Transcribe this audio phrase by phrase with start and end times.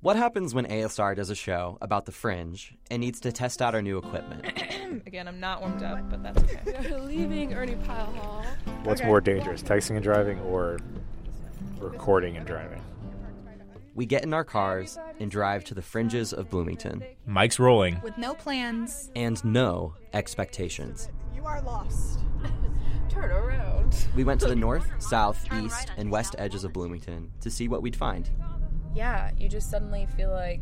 [0.00, 3.74] What happens when ASR does a show about the fringe and needs to test out
[3.74, 4.46] our new equipment?
[5.06, 6.88] Again, I'm not warmed up, but that's okay.
[6.90, 8.44] We're leaving Ernie Pyle Hall.
[8.84, 9.08] What's Okay.
[9.08, 10.78] more dangerous, texting and driving or
[11.80, 12.80] recording and driving?
[13.96, 18.00] We get in our cars and drive to the fringes of Bloomington Mike's rolling.
[18.04, 21.08] With no plans, and no expectations.
[21.34, 22.20] You are lost.
[23.08, 24.06] Turn around.
[24.14, 27.82] We went to the north, south, east, and west edges of Bloomington to see what
[27.82, 28.30] we'd find.
[28.94, 30.60] Yeah, you just suddenly feel like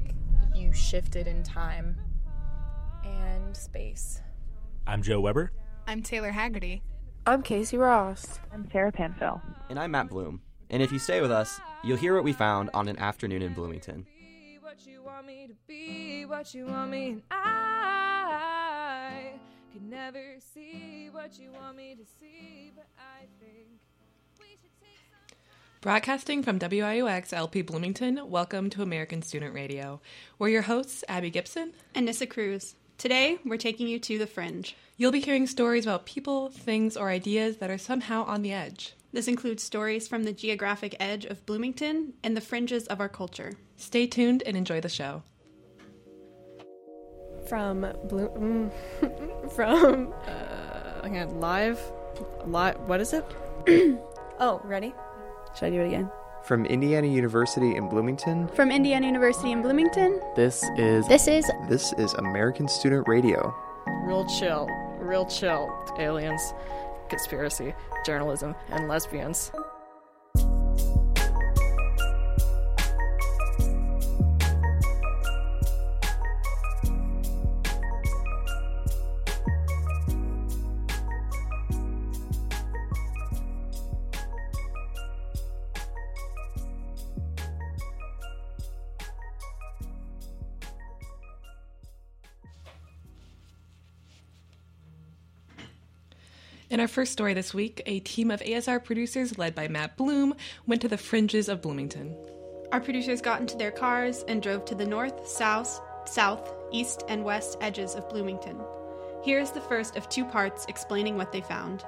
[0.55, 1.97] you shifted in time
[3.05, 4.21] and space.
[4.87, 5.53] I'm Joe Weber.
[5.87, 6.83] I'm Taylor Haggerty.
[7.27, 8.41] I'm Casey Ross.
[8.53, 9.41] I'm Sarah Panfil.
[9.69, 10.41] And I'm Matt Bloom.
[10.71, 13.55] And if you stay with us, you'll hear what we found on an afternoon in
[13.55, 14.07] Bloomington.
[14.19, 19.31] be what you want me to be, what you want me, and I
[19.73, 23.69] could never see what you want me to see, but I think
[25.87, 30.01] Broadcasting from WIUX LP Bloomington, welcome to American Student Radio.
[30.37, 31.75] We're your hosts, Abby Gibson.
[31.95, 32.75] And Nissa Cruz.
[32.99, 34.75] Today, we're taking you to the fringe.
[34.97, 38.95] You'll be hearing stories about people, things, or ideas that are somehow on the edge.
[39.13, 43.53] This includes stories from the geographic edge of Bloomington and the fringes of our culture.
[43.77, 45.23] Stay tuned and enjoy the show.
[47.49, 48.29] From Blue.
[48.31, 50.13] Mm, from.
[50.27, 51.81] Uh, again, live.
[52.45, 52.77] Live.
[52.89, 53.25] What is it?
[54.41, 54.93] oh, ready?
[55.59, 56.11] Should I do it again?
[56.43, 61.93] From Indiana University in Bloomington, From Indiana University in Bloomington, this is this is this
[61.95, 63.55] is American Student Radio.
[64.05, 64.69] Real chill.
[65.01, 65.73] Real chill.
[65.99, 66.53] Aliens,
[67.09, 69.51] conspiracy, journalism, and lesbians.
[96.69, 100.35] In our first story this week, a team of ASR producers led by Matt Bloom
[100.67, 102.17] went to the fringes of Bloomington.
[102.73, 107.23] our producers got into their cars and drove to the north, south, south, east, and
[107.23, 108.61] west edges of Bloomington.
[109.23, 111.85] Here is the first of two parts explaining what they found.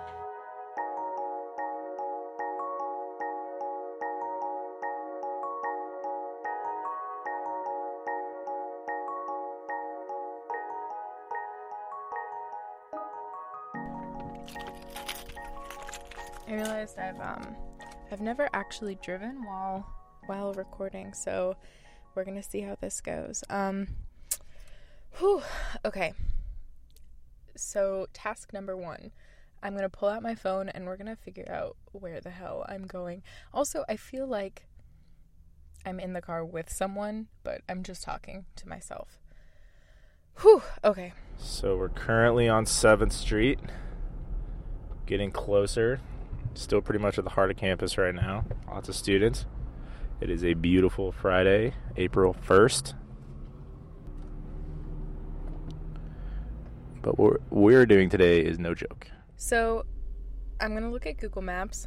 [16.99, 17.57] I've um
[18.11, 19.87] I've never actually driven while
[20.27, 21.57] while recording, so
[22.15, 23.45] we're gonna see how this goes.
[23.49, 23.89] Um
[25.19, 25.43] whew,
[25.85, 26.13] okay.
[27.57, 29.13] So task number one.
[29.63, 32.87] I'm gonna pull out my phone and we're gonna figure out where the hell I'm
[32.87, 33.23] going.
[33.53, 34.67] Also, I feel like
[35.85, 39.19] I'm in the car with someone, but I'm just talking to myself.
[40.41, 41.13] Whew, okay.
[41.37, 43.59] So we're currently on 7th Street,
[45.07, 46.01] getting closer.
[46.59, 48.45] Still pretty much at the heart of campus right now.
[48.67, 49.47] Lots of students.
[50.21, 52.95] It is a beautiful Friday, April 1st.
[57.01, 59.07] But what we're doing today is no joke.
[59.37, 59.87] So,
[60.61, 61.87] I'm gonna look at Google Maps.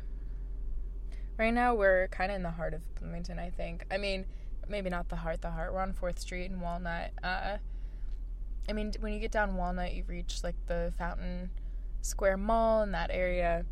[1.38, 3.86] Right now, we're kind of in the heart of Bloomington, I think.
[3.92, 4.26] I mean,
[4.70, 5.74] maybe not the heart, the heart.
[5.74, 7.12] We're on Fourth Street and Walnut.
[7.22, 7.58] Uh,
[8.70, 11.50] I mean, when you get down Walnut, you reach like the Fountain
[12.00, 13.66] Square Mall in that area.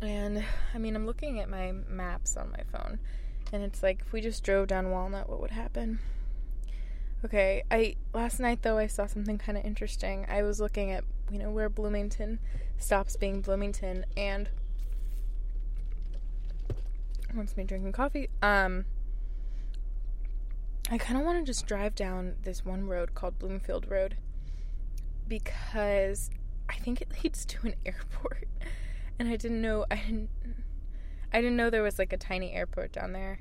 [0.00, 0.44] And
[0.74, 2.98] I mean, I'm looking at my maps on my phone,
[3.52, 5.98] and it's like if we just drove down Walnut, what would happen?
[7.24, 10.24] Okay, I last night though I saw something kind of interesting.
[10.28, 12.38] I was looking at you know where Bloomington
[12.78, 14.48] stops being Bloomington, and
[17.34, 18.28] wants me drinking coffee.
[18.42, 18.84] Um,
[20.90, 24.16] I kind of want to just drive down this one road called Bloomfield Road
[25.26, 26.30] because
[26.68, 28.48] I think it leads to an airport,
[29.18, 30.30] and I didn't know I didn't
[31.32, 33.40] I didn't know there was like a tiny airport down there.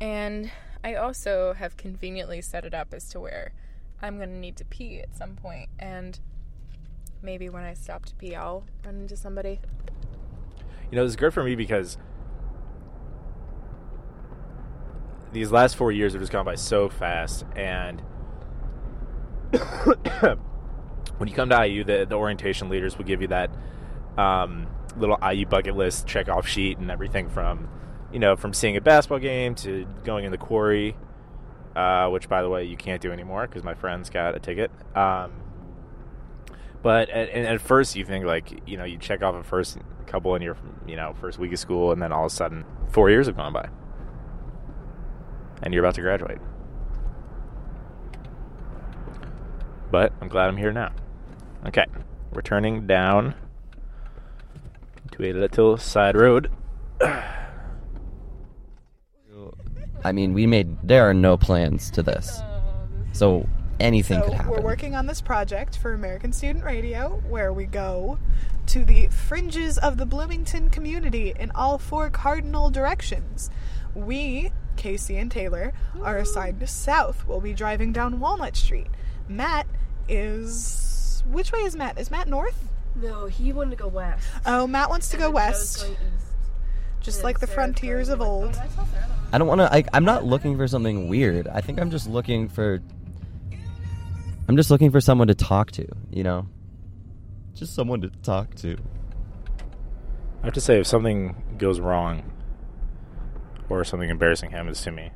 [0.00, 0.50] And
[0.82, 3.52] I also have conveniently set it up as to where
[4.00, 6.18] I'm going to need to pee at some point and
[7.22, 9.60] maybe when I stop to pee I'll run into somebody.
[10.90, 11.98] You know, this is good for me because
[15.32, 17.44] these last four years have just gone by so fast.
[17.54, 18.00] And
[21.18, 23.50] when you come to IU, the, the orientation leaders will give you that
[24.18, 24.66] um,
[24.96, 27.68] little IU bucket list check off sheet and everything from,
[28.12, 30.96] you know, from seeing a basketball game to going in the quarry,
[31.76, 34.70] uh, which, by the way, you can't do anymore because my friends got a ticket.
[34.96, 35.32] Um,
[36.82, 40.34] but at, at first, you think like you know you check off a first couple
[40.34, 40.56] in your
[40.86, 43.36] you know first week of school, and then all of a sudden four years have
[43.36, 43.68] gone by.
[45.62, 46.38] and you're about to graduate.
[49.90, 50.92] But I'm glad I'm here now.
[51.66, 51.86] Okay,
[52.32, 53.34] we're turning down
[55.12, 56.50] to a little side road.
[60.04, 62.40] I mean, we made there are no plans to this,
[63.12, 63.48] so
[63.80, 64.50] anything so could happen.
[64.50, 68.18] we're working on this project for American Student Radio where we go
[68.66, 73.50] to the fringes of the Bloomington community in all four cardinal directions.
[73.94, 75.72] We, Casey and Taylor,
[76.02, 77.26] are assigned to south.
[77.26, 78.88] We'll be driving down Walnut Street.
[79.28, 79.66] Matt
[80.08, 81.98] is which way is Matt?
[81.98, 82.68] Is Matt north?
[83.00, 84.26] No, he wanted to go west.
[84.46, 85.86] Oh, Matt wants to And go west,
[87.00, 88.58] just like the Sarah's frontiers of north.
[88.58, 88.60] old.
[88.78, 88.88] Oh,
[89.30, 89.34] I.
[89.34, 89.96] I don't want to.
[89.96, 91.46] I'm not looking for something weird.
[91.48, 92.80] I think I'm just looking for.
[94.48, 95.86] I'm just looking for someone to talk to.
[96.10, 96.46] You know,
[97.54, 98.76] just someone to talk to.
[100.42, 102.32] I have to say, if something goes wrong
[103.68, 105.10] or something embarrassing happens to me,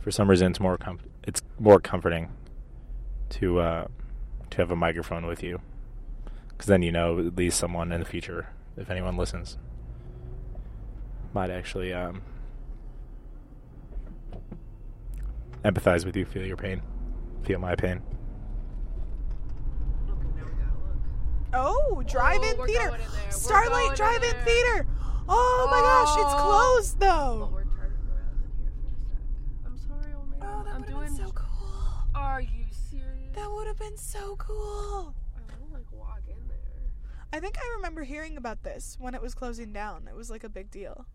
[0.00, 2.28] for some reason it's more com- it's more comforting
[3.30, 3.86] to uh,
[4.50, 5.60] to have a microphone with you,
[6.58, 9.56] because then you know at least someone in the future, if anyone listens,
[11.32, 12.20] might actually um,
[15.64, 16.82] empathize with you, feel your pain,
[17.44, 18.02] feel my pain.
[21.54, 22.94] Oh, drive-in we're theater.
[23.26, 24.44] in Starlight going in Drive-In there.
[24.44, 24.86] Theater.
[25.30, 26.42] Oh, my gosh, it's Oh.
[26.42, 27.50] closed But though.
[27.52, 29.18] we're turning around in here for a sec.
[29.64, 30.40] I'm sorry, old man.
[30.42, 31.92] Oh, that would have been so cool.
[32.14, 33.34] Are you serious?
[33.34, 35.14] That would have been so cool.
[35.36, 37.17] I don't like walk in there.
[37.32, 40.08] I think I remember hearing about this when it was closing down.
[40.08, 41.06] It was like a big deal.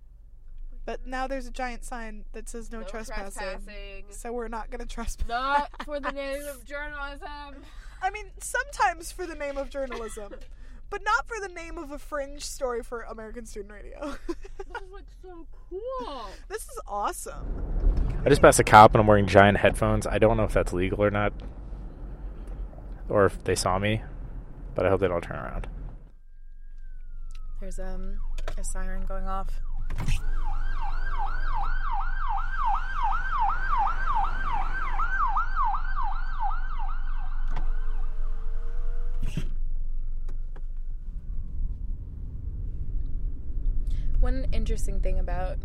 [0.85, 3.41] But now there's a giant sign that says no, No trespassing.
[3.41, 4.03] trespassing.
[4.09, 5.27] So we're not going to trespass.
[5.27, 7.63] Not for the name of journalism.
[8.01, 10.33] I mean, sometimes for the name of journalism,
[10.89, 14.15] but not for the name of a fringe story for American Student Radio.
[14.73, 16.25] This is like so cool.
[16.49, 17.45] this is awesome.
[18.25, 20.07] I just passed a cop and I'm wearing giant headphones.
[20.07, 21.31] I don't know if that's legal or not,
[23.07, 24.01] or if they saw me,
[24.73, 25.67] but I hope they don't turn around.
[27.63, 28.19] There's um
[28.57, 29.47] a siren going off.
[44.19, 45.57] One interesting thing about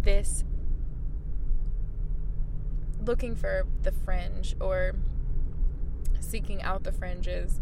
[0.00, 0.42] this
[3.00, 4.96] looking for the fringe or
[6.18, 7.60] seeking out the fringes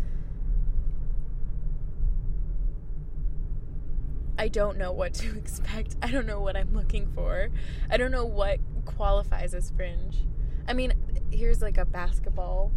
[4.41, 5.97] I don't know what to expect.
[6.03, 7.51] I don't know what I'm looking for.
[7.91, 10.17] I don't know what qualifies as fringe.
[10.67, 10.95] I mean,
[11.31, 12.73] here's like a basketball,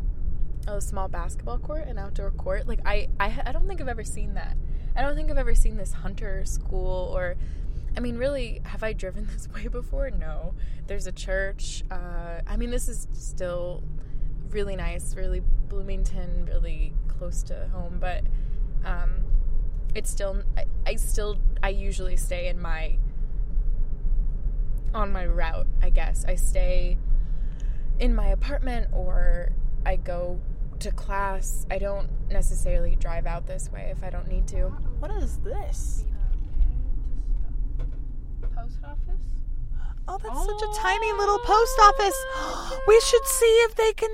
[0.68, 2.68] a small basketball court, an outdoor court.
[2.68, 4.58] Like I, I, I don't think I've ever seen that.
[4.94, 7.38] I don't think I've ever seen this hunter school or,
[7.96, 10.12] I mean, really, have I driven this way before?
[10.12, 10.56] No.
[10.88, 11.86] There's a church.
[11.90, 13.86] Uh, I mean, this is still
[14.50, 18.24] really nice, really Bloomington, really close to home, but
[18.84, 19.24] um,
[19.96, 22.98] it's still I, I still I usually stay in my
[24.94, 26.24] on my route, I guess.
[26.26, 26.98] I stay
[28.00, 29.52] in my apartment or
[29.86, 30.40] I go
[30.80, 31.66] to class.
[31.72, 34.70] I don't necessarily drive out this way if I don't need to.
[35.00, 36.06] What is this?
[38.56, 39.22] Post office?
[40.08, 41.18] Oh, that's such a tiny oh.
[41.18, 42.82] little post office.
[42.88, 44.10] we should see if they can.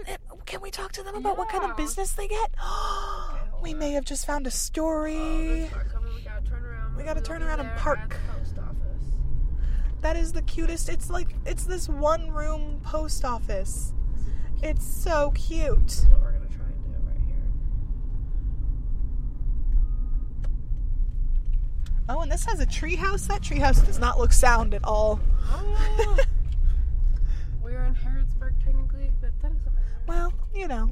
[0.45, 2.51] Can we talk to them about what kind of business they get?
[3.61, 5.69] we may have just found a story.
[5.73, 6.95] Oh, we gotta turn around.
[6.95, 8.09] We gotta turn around and park.
[8.09, 9.05] the post office.
[10.01, 10.89] That is the cutest.
[10.89, 13.93] It's like it's this one room post office.
[14.61, 15.87] It's so cute.
[15.87, 17.35] That's what we're gonna try and do right here.
[22.09, 23.27] Oh, and this has a treehouse.
[23.27, 25.19] That treehouse does not look sound at all.
[25.51, 26.17] Oh,
[27.63, 29.85] we're in Harrodsburg technically, but that doesn't matter.
[30.07, 30.91] Well, you know,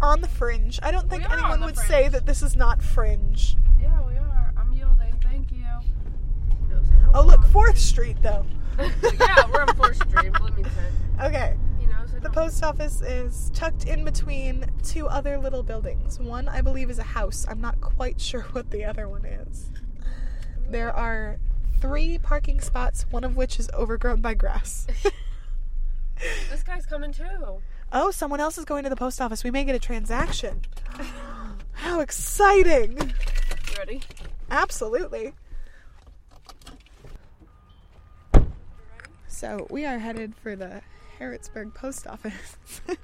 [0.00, 0.78] on the fringe.
[0.82, 3.56] I don't think We are on anyone would say that this is not fringe.
[3.80, 4.52] Yeah, we are.
[4.56, 5.14] I'm yielding.
[5.22, 5.64] Thank you.
[7.14, 8.46] Oh, look, Fourth Street though.
[8.78, 10.72] yeah, we're on 4th Street, Bloomington.
[11.20, 11.56] Okay.
[11.80, 16.18] You know, so The post office is tucked in between two other little buildings.
[16.18, 17.44] One, I believe, is a house.
[17.48, 19.70] I'm not quite sure what the other one is.
[20.70, 21.38] There are
[21.80, 24.86] three parking spots, one of which is overgrown by grass.
[26.50, 27.62] This guy's coming too.
[27.92, 29.44] Oh, someone else is going to the post office.
[29.44, 30.62] We may get a transaction.
[31.72, 32.98] How exciting!
[32.98, 34.02] You ready?
[34.50, 35.32] Absolutely.
[39.28, 40.82] So we are headed for the
[41.18, 42.56] Harrodsburg post office.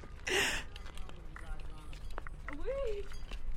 [2.51, 3.05] We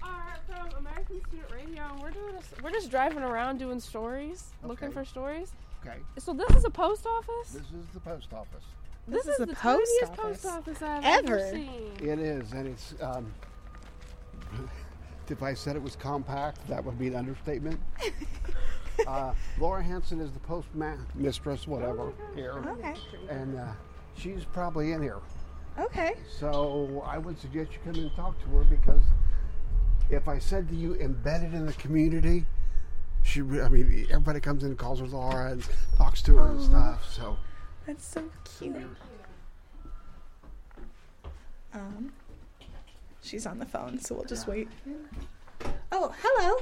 [0.02, 2.34] are from American Student Radio, and we're doing.
[2.37, 5.52] A, we're just driving around doing stories, looking for stories.
[5.84, 5.99] Okay.
[6.18, 7.52] So this is a post office.
[7.52, 8.64] This is the post office.
[9.11, 10.17] This, This is, is the a post office.
[10.17, 11.38] post office I've Ever.
[11.38, 11.93] ever seen.
[12.00, 12.95] It is, and it's.
[13.00, 13.33] Um,
[15.29, 17.81] if I said it was compact, that would be an understatement.
[19.07, 22.95] uh, Laura Hanson is the postmistress, whatever, here, Okay.
[23.29, 23.67] and uh,
[24.17, 25.19] she's probably in here.
[25.79, 26.14] Okay.
[26.38, 29.02] So I would suggest you come in and talk to her because
[30.11, 32.45] if I said to you embedded in the community,
[33.23, 35.64] she, I mean, everybody comes in and calls her Laura and
[35.97, 37.09] talks to her and stuff.
[37.09, 37.38] So
[37.90, 38.23] That's so
[38.61, 38.76] cute.
[41.75, 42.12] Um,
[43.20, 44.68] she's on the phone, so we'll just wait.
[45.90, 46.56] Oh, hello.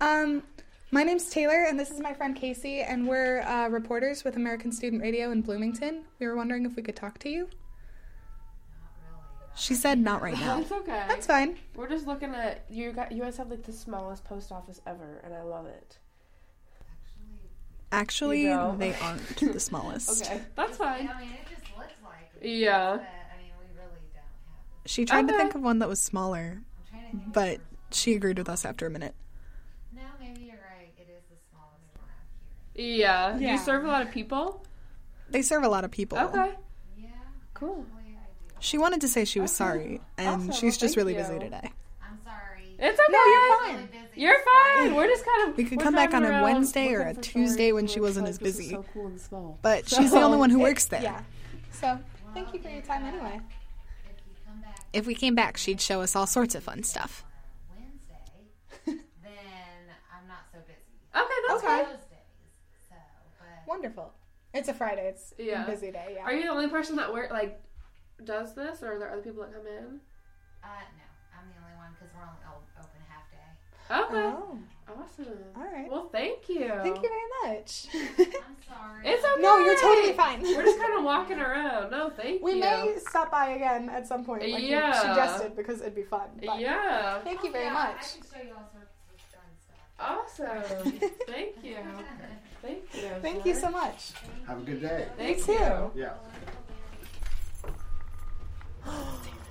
[0.00, 0.42] Um,
[0.90, 4.72] my name's Taylor, and this is my friend Casey, and we're uh, reporters with American
[4.72, 6.04] Student Radio in Bloomington.
[6.18, 7.50] We were wondering if we could talk to you.
[9.54, 10.56] She said not right now.
[10.60, 11.04] That's okay.
[11.06, 11.58] That's fine.
[11.76, 12.92] We're just looking at you.
[12.92, 15.98] Got you guys have like the smallest post office ever, and I love it.
[17.92, 18.78] Actually, You don't.
[18.78, 20.24] they aren't the smallest.
[20.32, 21.08] Okay, that's fine.
[21.14, 22.30] I mean, it just looks like.
[22.40, 22.92] Yeah.
[22.96, 26.00] But, I mean, we really don't have She tried to think of one that was
[26.00, 27.32] smaller, I'm trying to think.
[27.32, 29.14] but she agreed with us after a minute.
[29.94, 30.90] No, maybe you're right.
[30.96, 32.86] It is the smallest one out here.
[32.96, 33.36] Yeah.
[33.38, 33.52] Yeah.
[33.52, 34.64] you serve a lot of people?
[35.28, 36.18] They serve a lot of people.
[36.18, 36.54] Okay.
[36.98, 37.08] Yeah.
[37.54, 37.84] Cool.
[37.94, 38.54] Actually, I do.
[38.60, 40.52] She wanted to say she was sorry, and Awesome.
[40.52, 41.72] she's Well, just really thank busy today.
[42.82, 42.90] I'm sorry.
[42.90, 43.12] It's okay.
[43.12, 43.86] No, you're fine.
[43.86, 44.20] busy.
[44.20, 44.38] You're
[44.84, 44.94] fine.
[44.94, 45.56] We're just kind of.
[45.56, 48.38] We could come back on a around Wednesday or a Tuesday when she wasn't as
[48.38, 48.70] busy.
[48.70, 49.58] So cool and small.
[49.62, 51.02] But she's the only one who it- works there.
[51.02, 51.22] Yeah.
[51.70, 51.98] So,
[52.34, 53.40] thank you for your time anyway.
[54.04, 56.82] If you come back If we came back, she'd show us all sorts of fun
[56.82, 57.24] stuff.
[57.70, 58.20] Wednesday,
[58.86, 58.98] then
[60.12, 60.82] I'm not so busy.
[61.14, 61.66] Okay, that's Okay.
[61.66, 61.84] fine.
[61.84, 62.88] Those days.
[62.88, 62.96] So,
[63.66, 64.12] Wonderful.
[64.54, 65.08] It's a Friday.
[65.08, 65.64] It's Yeah.
[65.64, 66.14] a busy day.
[66.16, 66.24] Yeah.
[66.24, 67.60] Are you the only person that work like
[68.24, 70.00] does this, or are there other people that come in?
[70.62, 72.71] uh, no, I'm the only one because we're only o- open half day.
[73.92, 74.16] Okay.
[74.16, 74.58] Oh,
[74.88, 75.26] Awesome.
[75.56, 75.90] all right.
[75.90, 76.68] Well, thank you.
[76.82, 77.86] Thank you very much.
[77.94, 79.04] I'm sorry.
[79.06, 79.40] It's okay.
[79.42, 80.42] No, you're totally fine.
[80.42, 81.90] We're just kind of walking around.
[81.90, 82.56] No, thank we you.
[82.56, 84.88] We may stop by again at some point, like Yeah.
[84.88, 86.28] you suggested, because it'd be fun.
[86.44, 87.20] But Yeah.
[87.20, 87.96] Thank you very Yeah, much.
[87.96, 88.92] I can show you all sorts
[90.38, 90.82] of fun stuff.
[90.92, 91.10] Awesome.
[91.26, 91.76] thank you.
[92.60, 93.08] Thank you.
[93.22, 94.12] Thank you so much.
[94.46, 95.08] have a good day.
[95.16, 95.52] Thank You too.
[95.52, 95.90] you.
[95.94, 96.12] Yeah.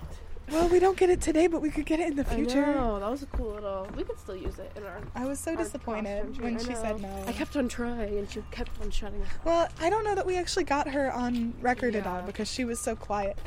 [0.52, 2.66] Well, we don't get it today, but we could get it in the future.
[2.66, 3.88] I know that was a cool little.
[3.96, 5.00] We could still use it in our.
[5.16, 7.24] I was so disappointed when she said no.
[7.26, 9.22] I kept on trying, and she kept on shutting.
[9.22, 9.46] us off.
[9.46, 12.66] Well, I don't know that we actually got her on record at all because she
[12.66, 13.38] was so quiet.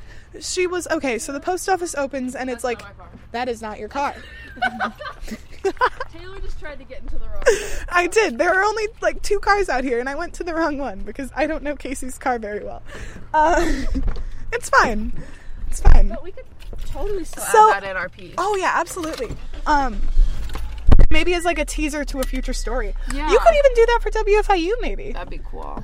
[0.41, 1.19] She was okay.
[1.19, 2.81] So the post office opens and it's like,
[3.33, 4.15] that is not your car.
[6.13, 7.43] Taylor just tried to get into the wrong.
[7.89, 8.39] I did.
[8.39, 11.01] There are only like two cars out here, and I went to the wrong one
[11.01, 12.83] because I don't know Casey's car very well.
[13.33, 13.83] Uh,
[14.53, 15.13] it's fine.
[15.69, 16.09] It's fine.
[16.09, 16.45] But we could
[16.87, 18.35] totally still So- add that in our piece.
[18.39, 19.31] Oh yeah, absolutely.
[19.67, 20.01] Um,
[21.11, 22.95] maybe as like a teaser to a future story.
[23.13, 23.31] Yeah.
[23.31, 25.13] You could even do that for WFIU, maybe.
[25.13, 25.83] That'd be cool.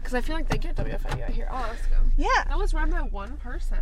[0.00, 1.48] Because I feel like they get WFIU out here.
[1.50, 2.12] I'll ask them.
[2.16, 2.28] Yeah.
[2.48, 3.78] That was run by one person.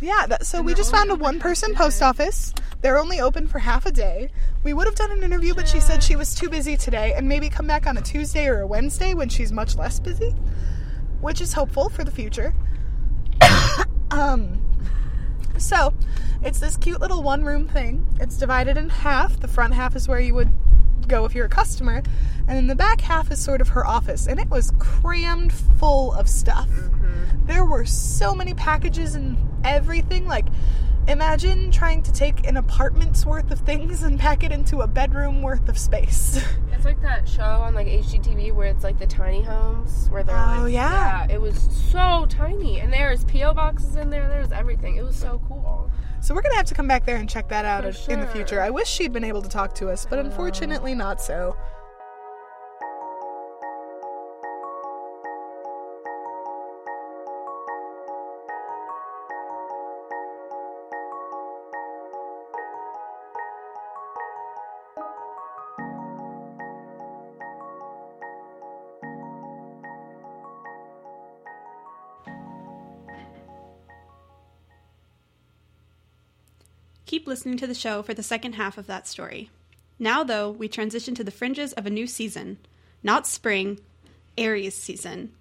[0.00, 2.54] Yeah, that, so And we just found a one person post office.
[2.80, 4.30] They're only open for half a day.
[4.64, 7.28] We would have done an interview, but she said she was too busy today and
[7.28, 10.34] maybe come back on a Tuesday or a Wednesday when she's much less busy,
[11.20, 12.54] which is hopeful for the future.
[14.10, 14.58] um,
[15.60, 15.94] so
[16.42, 18.06] it's this cute little one room thing.
[18.18, 19.38] It's divided in half.
[19.38, 20.52] The front half is where you would
[21.06, 22.02] go if you're a customer,
[22.48, 26.12] and then the back half is sort of her office, and it was crammed full
[26.12, 26.68] of stuff.
[26.68, 27.46] Mm-hmm.
[27.46, 30.26] There were so many packages and everything.
[30.26, 30.46] Like,
[31.10, 35.42] imagine trying to take an apartment's worth of things and pack it into a bedroom
[35.42, 36.42] worth of space.
[36.80, 40.34] It's like that show on like HGTV where it's like the tiny homes where they're
[40.34, 41.26] Oh, like yeah.
[41.28, 44.26] it was so tiny and there's PO boxes in there.
[44.28, 44.96] There's everything.
[44.96, 45.90] It was so cool.
[46.22, 48.26] So we're gonna have to come back there and check that out For in the
[48.28, 48.62] future.
[48.62, 51.54] I wish she'd been able to talk to us, but unfortunately not so.
[77.10, 79.50] Keep listening to the show for the second half of that story.
[79.98, 82.58] Now, though, we transition to the fringes of a new season.
[83.02, 83.80] Not spring,
[84.38, 85.32] Aries season.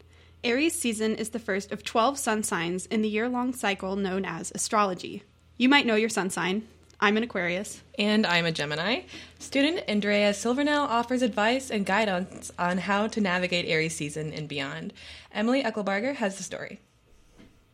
[0.43, 4.25] Aries season is the first of 12 sun signs in the year long cycle known
[4.25, 5.21] as astrology.
[5.57, 6.67] You might know your sun sign.
[6.99, 7.83] I'm an Aquarius.
[7.99, 9.01] And I'm a Gemini.
[9.38, 14.91] Student Andrea Silvernell offers advice and guidance on how to navigate Aries season and beyond.
[15.31, 16.79] Emily Eckelbarger has the story.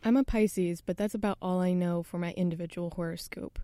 [0.04, 3.58] I'm a Pisces, but that's about all I know for my individual horoscope.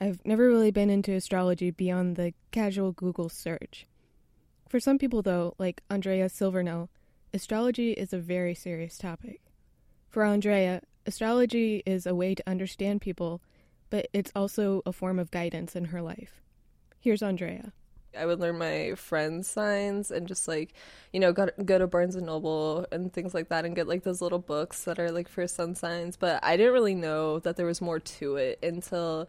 [0.00, 3.86] I've never really been into astrology beyond the casual Google search.
[4.68, 6.88] For some people, though, like Andrea Silverno,
[7.34, 9.40] astrology is a very serious topic.
[10.08, 13.40] For Andrea, astrology is a way to understand people,
[13.90, 16.42] but it's also a form of guidance in her life.
[17.00, 17.72] Here's Andrea.
[18.16, 20.74] I would learn my friends' signs and just like,
[21.12, 24.02] you know, go, go to Barnes and Noble and things like that and get like
[24.02, 26.16] those little books that are like for sun signs.
[26.16, 29.28] But I didn't really know that there was more to it until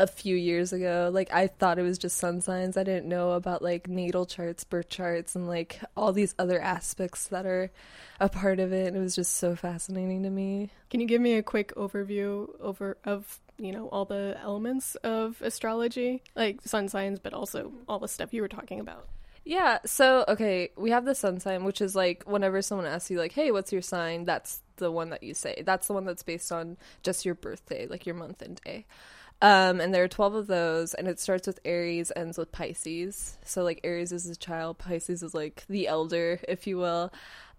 [0.00, 1.10] a few years ago.
[1.12, 2.76] Like I thought it was just sun signs.
[2.76, 7.28] I didn't know about like natal charts, birth charts, and like all these other aspects
[7.28, 7.70] that are
[8.18, 8.88] a part of it.
[8.88, 10.70] And It was just so fascinating to me.
[10.90, 15.40] Can you give me a quick overview over of you know all the elements of
[15.42, 19.06] astrology, like sun signs, but also all the stuff you were talking about?
[19.44, 23.18] Yeah, so okay, we have the sun sign, which is like whenever someone asks you
[23.18, 25.62] like, "Hey, what's your sign?" That's the one that you say.
[25.64, 28.86] That's the one that's based on just your birthday, like your month and day.
[29.42, 33.38] Um, and there are 12 of those, and it starts with Aries, ends with Pisces.
[33.44, 37.10] So, like, Aries is the child, Pisces is like the elder, if you will.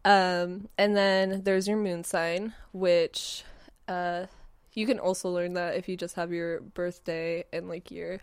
[0.06, 3.44] Um, and then there's your moon sign, which
[3.88, 4.28] uh,
[4.74, 8.20] you can also learn that if you just have your birthday and like year.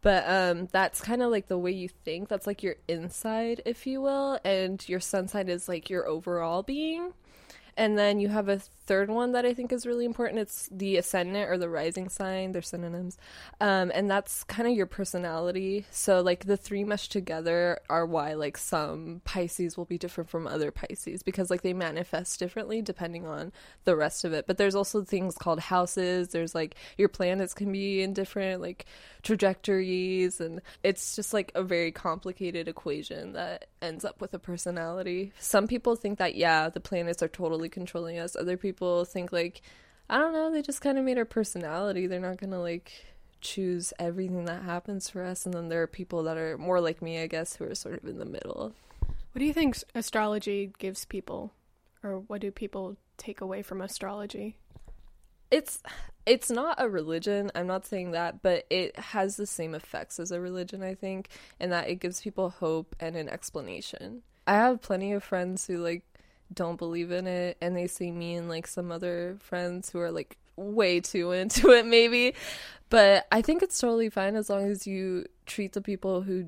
[0.00, 2.28] But um, that's kind of like the way you think.
[2.28, 4.38] That's like your inside, if you will.
[4.44, 7.14] And your sun sign is like your overall being.
[7.76, 10.40] And then you have a third one that I think is really important.
[10.40, 12.52] It's the ascendant or the rising sign.
[12.52, 13.18] They're synonyms.
[13.60, 15.86] Um, and that's kind of your personality.
[15.90, 20.46] So, like, the three meshed together are why, like, some Pisces will be different from
[20.46, 23.52] other Pisces because, like, they manifest differently depending on
[23.84, 24.46] the rest of it.
[24.46, 26.28] But there's also things called houses.
[26.28, 28.86] There's, like, your planets can be in different, like,
[29.22, 30.40] trajectories.
[30.40, 35.32] And it's just, like, a very complicated equation that ends up with a personality.
[35.38, 38.36] Some people think that, yeah, the planets are totally controlling us.
[38.36, 39.62] Other people think like
[40.08, 42.06] I don't know, they just kind of made our personality.
[42.06, 42.92] They're not going to like
[43.40, 47.02] choose everything that happens for us and then there are people that are more like
[47.02, 48.72] me, I guess, who are sort of in the middle.
[49.32, 51.52] What do you think astrology gives people
[52.02, 54.56] or what do people take away from astrology?
[55.54, 55.80] It's
[56.26, 57.52] it's not a religion.
[57.54, 61.28] I'm not saying that, but it has the same effects as a religion, I think,
[61.60, 64.22] in that it gives people hope and an explanation.
[64.46, 66.02] I have plenty of friends who like
[66.52, 70.10] don't believe in it and they see me and like some other friends who are
[70.10, 72.34] like way too into it maybe
[72.90, 76.46] but i think it's totally fine as long as you treat the people who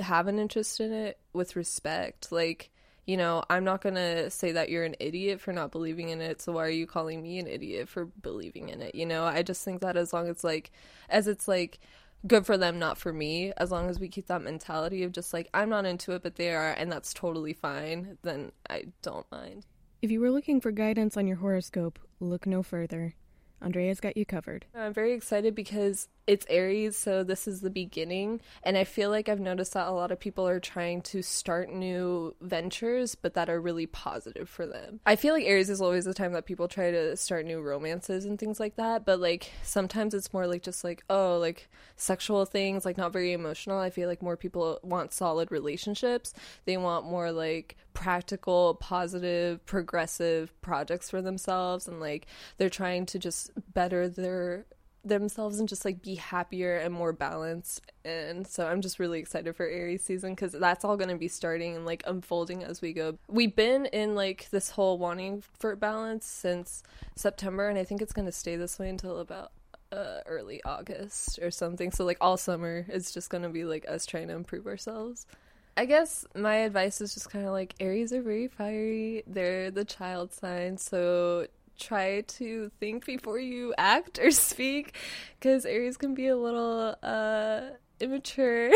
[0.00, 2.70] have an interest in it with respect like
[3.08, 6.20] you know i'm not going to say that you're an idiot for not believing in
[6.20, 9.24] it so why are you calling me an idiot for believing in it you know
[9.24, 10.70] i just think that as long as like
[11.08, 11.80] as it's like
[12.26, 13.52] good for them, not for me.
[13.56, 16.36] As long as we keep that mentality of just like, I'm not into it, but
[16.36, 19.66] they are, and that's totally fine, then I don't mind.
[20.02, 23.14] If you were looking for guidance on your horoscope, look no further.
[23.60, 24.66] Andrea's got you covered.
[24.74, 28.42] I'm very excited because it's Aries, so this is the beginning.
[28.62, 31.72] And I feel like I've noticed that a lot of people are trying to start
[31.72, 35.00] new ventures, but that are really positive for them.
[35.06, 38.26] I feel like Aries is always the time that people try to start new romances
[38.26, 42.44] and things like that, but like sometimes it's more like just like, oh, like sexual
[42.44, 43.78] things, like not very emotional.
[43.78, 46.34] I feel like more people want solid relationships.
[46.66, 52.26] They want more like practical, positive, progressive projects for themselves and like
[52.58, 54.66] they're trying to just better their
[55.04, 57.92] themselves and just like be happier and more balanced.
[58.04, 61.28] And so i'm just really excited for aries season because that's all going to be
[61.28, 63.18] starting and like unfolding as we go.
[63.28, 66.82] We've been in like this whole wanting for balance since
[67.14, 69.52] september and i think it's going to stay this way until about
[69.92, 71.90] uh, early august or something.
[71.90, 75.26] So like all summer is just going to be like us trying to improve ourselves.
[75.76, 79.22] I guess my advice is just kind of like Aries are very fiery.
[79.28, 81.46] They're the child sign, so
[81.78, 84.94] try to think before you act or speak
[85.38, 87.60] because Aries can be a little uh,
[88.00, 88.70] immature.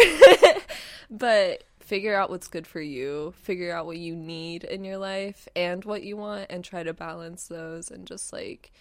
[1.11, 5.49] but figure out what's good for you, figure out what you need in your life
[5.55, 8.73] and what you want, and try to balance those and just like,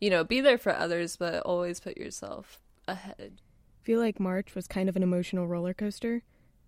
[0.00, 3.40] you know, be there for others, but always put yourself ahead.
[3.82, 6.22] Feel like March was kind of an emotional roller coaster?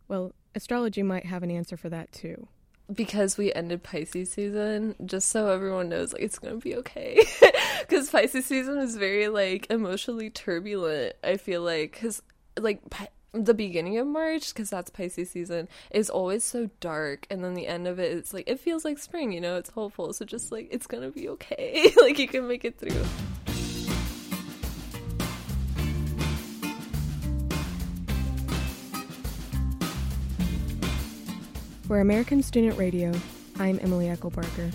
[0.08, 2.48] Well, astrology might have an answer for that too
[2.92, 7.24] because we ended Pisces season, just so everyone knows, like it's gonna be okay.
[7.80, 11.14] Because Pisces season is very like emotionally turbulent.
[11.22, 12.22] I feel like because
[12.58, 17.42] like Pi- the beginning of March, because that's Pisces season, is always so dark, and
[17.42, 19.32] then the end of it, it's like it feels like spring.
[19.32, 20.12] You know, it's hopeful.
[20.12, 21.92] So just like it's gonna be okay.
[22.00, 23.04] like you can make it through.
[31.92, 33.12] For American Student Radio,
[33.58, 34.72] I'm Emily Eckelbarger.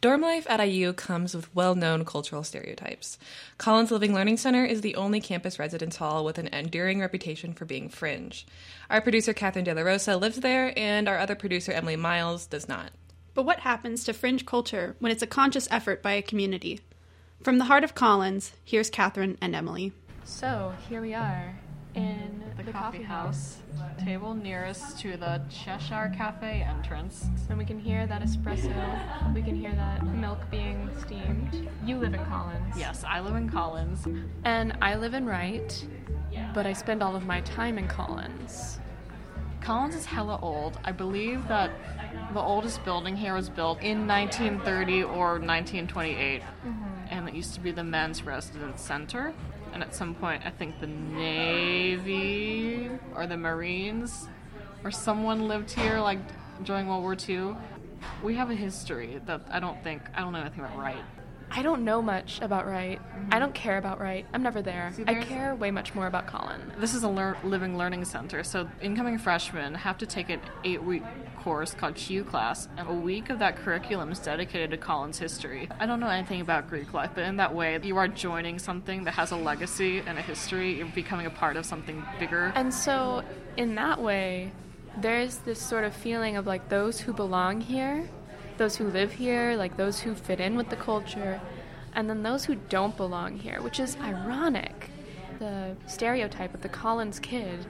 [0.00, 3.18] Dorm life at IU comes with well known cultural stereotypes.
[3.58, 7.64] Collins Living Learning Center is the only campus residence hall with an enduring reputation for
[7.64, 8.46] being fringe.
[8.90, 12.68] Our producer, Catherine De La Rosa, lives there, and our other producer, Emily Miles, does
[12.68, 12.92] not.
[13.36, 16.80] But what happens to fringe culture when it's a conscious effort by a community?
[17.42, 19.92] From the heart of Collins, here's Catherine and Emily.
[20.24, 21.54] So here we are
[21.94, 23.58] in the, coffee house,
[24.02, 27.26] table nearest to the Cheshire Cafe entrance.
[27.50, 31.68] And we can hear that espresso, we can hear that milk being steamed.
[31.84, 32.74] You live in Collins.
[32.78, 34.08] Yes, I live in Collins.
[34.44, 35.86] And I live in Wright,
[36.54, 38.78] but I spend all of my time in Collins.
[39.66, 40.78] Collins is hella old.
[40.84, 41.72] I believe that
[42.32, 46.42] the oldest building here was built in 1930 or 1928.
[46.42, 46.84] Mm-hmm.
[47.10, 49.32] And it used to be the men's residence center.
[49.72, 54.28] And at some point, I think the Navy or the Marines
[54.84, 56.18] or someone lived here like
[56.64, 57.56] during World War II.
[58.22, 61.04] We have a history that I don't think, I don't know anything about right.
[61.50, 63.00] I don't know much about Wright.
[63.30, 64.26] I don't care about Wright.
[64.32, 64.92] I'm never there.
[65.06, 66.72] I care way much more about Colin.
[66.78, 70.82] This is a lear- living learning center, so incoming freshmen have to take an eight
[70.82, 71.02] week
[71.46, 75.68] course called Q class, and a week of that curriculum is dedicated to Collins history.
[75.78, 79.04] I don't know anything about Greek life, but in that way, you are joining something
[79.04, 80.78] that has a legacy and a history.
[80.78, 82.52] You're becoming a part of something bigger.
[82.56, 83.22] And so,
[83.56, 84.50] in that way,
[84.96, 88.08] there's this sort of feeling of like those who belong here,
[88.58, 91.40] those who live here, like those who fit in with the culture,
[91.94, 94.90] and then those who don't belong here, which is ironic.
[95.38, 97.66] The stereotype of the Collins kid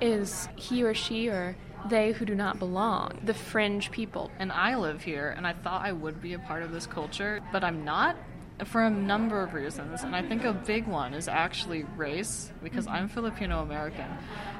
[0.00, 1.56] is he or she or
[1.88, 4.30] they who do not belong, the fringe people.
[4.38, 7.40] And I live here, and I thought I would be a part of this culture,
[7.52, 8.16] but I'm not
[8.64, 10.02] for a number of reasons.
[10.02, 12.96] And I think a big one is actually race, because mm-hmm.
[12.96, 14.06] I'm Filipino American.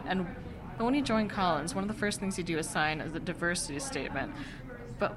[0.07, 0.27] And
[0.79, 3.21] when you join Collins, one of the first things you do is sign is a
[3.21, 4.33] diversity statement.
[4.99, 5.17] But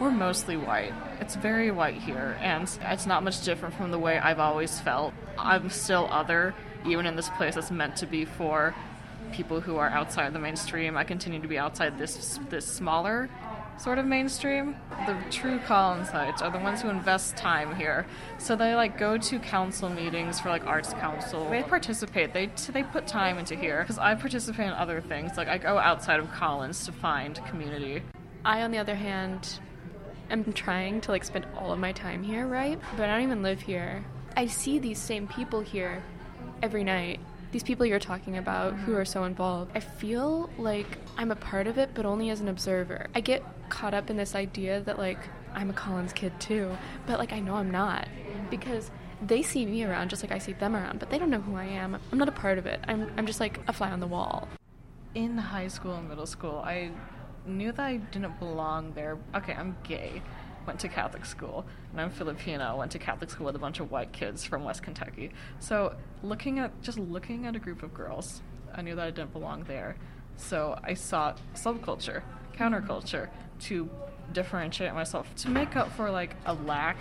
[0.00, 0.94] we're mostly white.
[1.20, 5.12] It's very white here, and it's not much different from the way I've always felt.
[5.38, 6.54] I'm still other,
[6.86, 8.74] even in this place that's meant to be for
[9.32, 10.96] people who are outside the mainstream.
[10.96, 13.28] I continue to be outside this this smaller
[13.78, 14.76] sort of mainstream.
[15.06, 18.06] The true Collinsites are the ones who invest time here.
[18.38, 21.48] So they like go to council meetings for like arts council.
[21.48, 22.32] They participate.
[22.32, 25.36] They they put time into here because I participate in other things.
[25.36, 28.02] Like I go outside of Collins to find community.
[28.44, 29.60] I, on the other hand,
[30.30, 32.78] am trying to like spend all of my time here, right?
[32.96, 34.04] But I don't even live here.
[34.36, 36.02] I see these same people here
[36.62, 37.20] every night.
[37.52, 39.72] These people you're talking about who are so involved.
[39.74, 43.08] I feel like I'm a part of it, but only as an observer.
[43.14, 45.18] I get caught up in this idea that like
[45.52, 46.76] I'm a Collins kid too,
[47.06, 48.06] but like I know I'm not
[48.50, 51.40] because they see me around just like I see them around, but they don't know
[51.40, 51.98] who I am.
[52.12, 52.80] I'm not a part of it.
[52.86, 54.48] I'm I'm just like a fly on the wall.
[55.14, 56.92] In high school and middle school, I
[57.46, 59.18] knew that I didn't belong there.
[59.34, 60.22] Okay, I'm gay.
[60.66, 62.76] Went to Catholic school, and I'm Filipino.
[62.76, 65.32] Went to Catholic school with a bunch of white kids from West Kentucky.
[65.58, 68.42] So, looking at just looking at a group of girls,
[68.74, 69.96] I knew that I didn't belong there.
[70.36, 72.22] So, I sought subculture,
[72.56, 73.88] counterculture to
[74.32, 76.98] differentiate myself, to make up for like a lack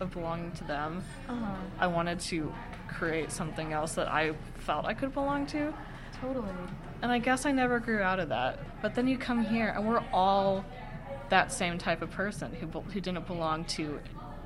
[0.00, 1.02] of belonging to them.
[1.28, 1.56] Uh-huh.
[1.78, 2.52] I wanted to
[2.88, 5.74] create something else that I felt I could belong to.
[6.20, 6.52] Totally.
[7.02, 8.58] And I guess I never grew out of that.
[8.82, 10.64] But then you come here, and we're all
[11.28, 14.00] that same type of person who, who didn't belong to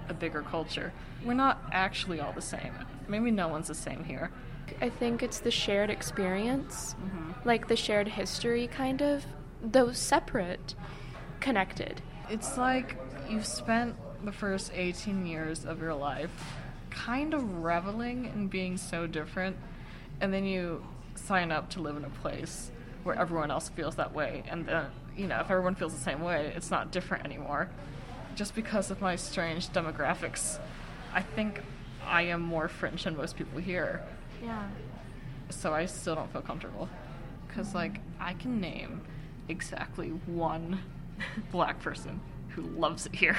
[0.09, 0.93] a bigger culture.
[1.25, 2.73] We're not actually all the same.
[3.09, 4.31] Maybe no one's the same here.
[4.81, 7.47] I think it's the shared experience, mm-hmm.
[7.47, 9.25] like the shared history, kind of,
[9.63, 10.75] though separate,
[11.41, 12.01] connected.
[12.31, 12.97] It's like
[13.29, 16.31] you've spent the first 18 years of your life
[16.91, 19.57] kind of reveling in being so different,
[20.21, 20.85] and then you
[21.27, 22.71] sign up to live in a place
[23.05, 24.43] where everyone else feels that way.
[24.49, 27.69] And then, you know, if everyone feels the same way, it's not different anymore.
[28.35, 30.59] Just because of my strange demographics,
[31.13, 31.61] I think
[32.05, 34.03] I am more French than most people here.
[34.43, 34.69] Yeah.
[35.51, 36.89] So I still don't feel comfortable.
[37.47, 39.03] Because, like, I can name
[39.49, 40.81] exactly one
[41.53, 43.37] black person who loves it here.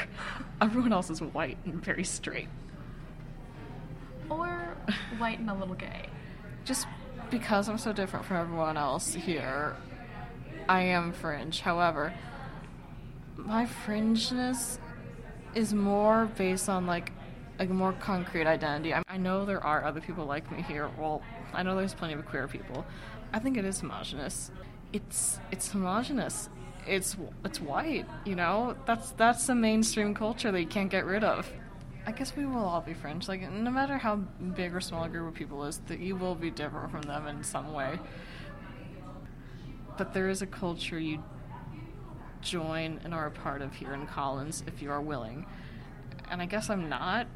[0.61, 2.49] Everyone else is white and very straight.
[4.29, 4.75] Or
[5.17, 6.07] white and a little gay.
[6.65, 6.87] Just
[7.29, 9.75] because I'm so different from everyone else here,
[10.67, 11.61] I am fringe.
[11.61, 12.13] However,
[13.35, 14.77] my fringeness
[15.55, 17.11] is more based on like
[17.59, 18.93] a more concrete identity.
[18.93, 20.89] I, I know there are other people like me here.
[20.97, 21.21] Well,
[21.53, 22.85] I know there's plenty of queer people.
[23.31, 24.51] I think it is homogenous.
[24.91, 26.49] It's it's homogenous.
[26.87, 28.05] It's it's white.
[28.25, 31.51] You know, that's that's the mainstream culture that you can't get rid of.
[32.05, 33.27] I guess we will all be fringe.
[33.27, 36.35] Like no matter how big or small a group of people is, that you will
[36.35, 37.99] be different from them in some way.
[39.97, 41.23] But there is a culture you
[42.41, 45.45] join and are a part of here in Collins if you are willing.
[46.29, 47.27] and I guess I'm not.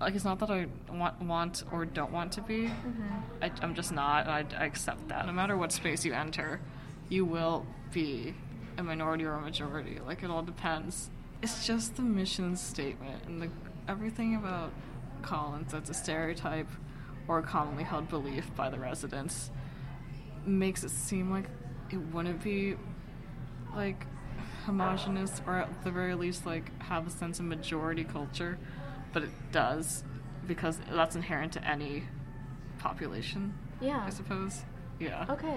[0.00, 2.64] Like it's not that I want want or don't want to be.
[2.64, 3.04] Mm-hmm.
[3.42, 5.24] I, I'm just not, and I, I accept that.
[5.26, 6.60] No matter what space you enter,
[7.08, 8.34] you will be
[8.76, 10.00] a minority or a majority.
[10.04, 11.10] Like it all depends.
[11.42, 13.50] It's just the mission statement and the
[13.88, 14.72] everything about
[15.22, 16.68] Collins that's a stereotype
[17.28, 19.50] or a commonly held belief by the residents
[20.46, 21.44] makes it seem like
[21.90, 22.76] it wouldn't be
[23.74, 24.06] like
[24.64, 28.58] homogenous or at the very least like have a sense of majority culture
[29.12, 30.02] but it does
[30.46, 32.04] because that's inherent to any
[32.78, 34.02] population Yeah.
[34.06, 34.62] i suppose
[34.98, 35.56] yeah Okay.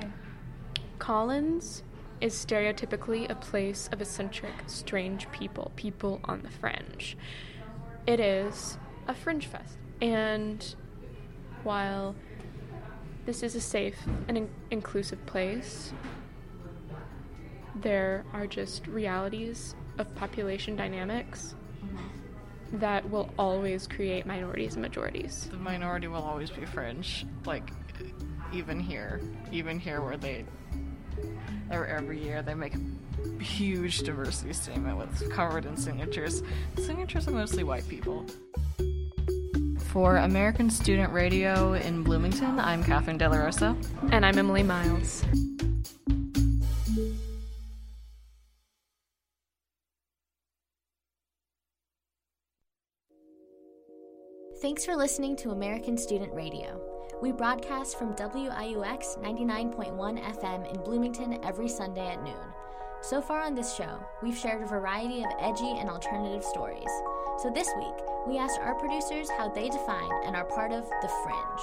[0.99, 1.83] Collins
[2.21, 7.17] is stereotypically a place of eccentric, strange people, people on the fringe.
[8.05, 8.77] It is
[9.07, 9.77] a fringe fest.
[10.01, 10.75] And
[11.63, 12.15] while
[13.25, 15.93] this is a safe and in- inclusive place,
[17.75, 22.79] there are just realities of population dynamics mm-hmm.
[22.79, 25.47] that will always create minorities and majorities.
[25.51, 27.71] the minority will always be fringe like
[28.53, 30.45] even here even here where they
[31.71, 36.43] every year they make a huge diversity statement with covered in signatures
[36.75, 38.25] the signatures are mostly white people
[39.79, 43.75] for american student radio in bloomington i'm catherine de la rosa
[44.11, 45.25] And I'm Emily Miles.
[54.61, 56.96] Thanks for listening to American Student Radio.
[57.21, 59.95] We broadcast from WIUX 99.1
[60.39, 62.35] FM in Bloomington every Sunday at noon.
[63.01, 66.89] So far on this show, we've shared a variety of edgy and alternative stories.
[67.39, 67.95] So this week,
[68.27, 71.61] we asked our producers how they define and are part of the fringe.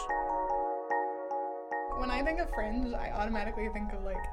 [2.01, 4.25] When I think of fringe, I automatically think of like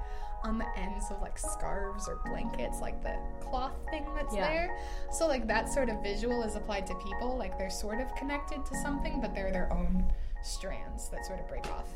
[0.43, 4.47] on the ends of like scarves or blankets, like the cloth thing that's Yeah.
[4.47, 4.77] there.
[5.11, 8.65] So like that sort of visual is applied to people, like they're sort of connected
[8.65, 10.11] to something, but they're their own
[10.43, 11.89] strands that sort of break off.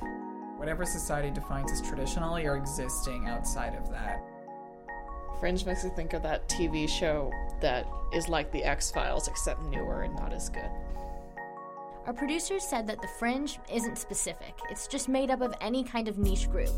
[0.57, 4.23] Whatever society defines as traditional, you're existing outside of that.
[5.39, 7.31] Fringe makes me think of that TV show
[7.61, 10.69] that is like the X Files, except newer and not as good.
[12.05, 16.07] Our producers said that the fringe isn't specific, it's just made up of any kind
[16.07, 16.69] of niche group,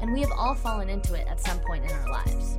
[0.00, 2.58] and we have all fallen into it at some point in our lives.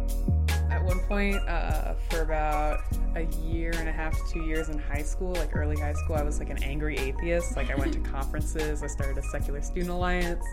[0.75, 2.81] At one point, uh, for about
[3.15, 6.17] a year and a half to two years in high school, like early high school,
[6.17, 7.55] I was like an angry atheist.
[7.55, 10.45] Like I went to conferences, I started a secular student alliance.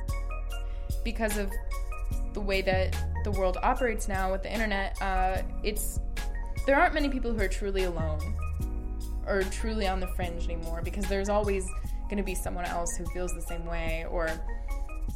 [1.03, 1.51] because of
[2.35, 5.99] the way that the world operates now with the internet, uh, it's
[6.67, 8.21] there aren't many people who are truly alone
[9.27, 11.67] or truly on the fringe anymore because there's always
[12.05, 14.31] going to be someone else who feels the same way or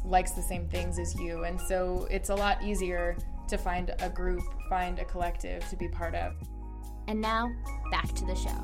[0.03, 3.15] likes the same things as you, and so it's a lot easier
[3.47, 6.33] to find a group, find a collective to be part of.
[7.07, 7.51] And now,
[7.91, 8.63] back to the show.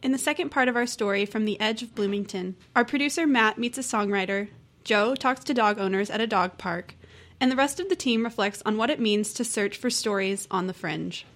[0.00, 3.58] In the second part of our story from the edge of Bloomington, our producer Matt
[3.58, 4.48] meets a songwriter,
[4.84, 6.94] Joe talks to dog owners at a dog park,
[7.40, 10.48] and the rest of the team reflects on what it means to search for stories
[10.50, 11.26] on the fringe.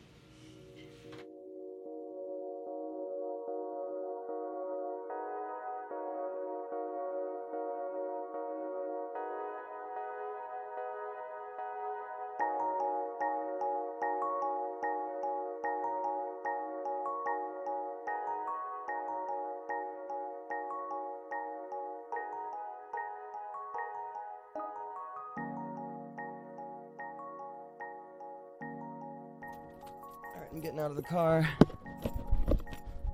[30.52, 31.48] I'm getting out of the car.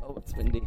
[0.03, 0.67] Oh, it's windy.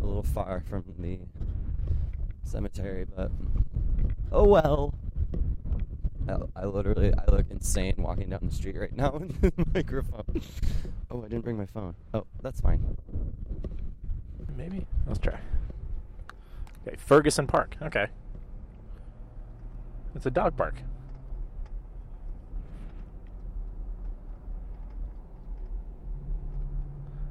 [0.00, 1.18] A little far from the
[2.44, 3.30] cemetery, but
[4.32, 4.94] oh well.
[6.28, 10.40] I, I literally, I look insane walking down the street right now with the microphone.
[11.10, 11.94] Oh, I didn't bring my phone.
[12.14, 12.96] Oh, that's fine.
[14.56, 14.86] Maybe.
[15.06, 15.38] Let's try.
[16.86, 17.76] Okay, Ferguson Park.
[17.82, 18.06] Okay.
[20.16, 20.76] It's a dog park.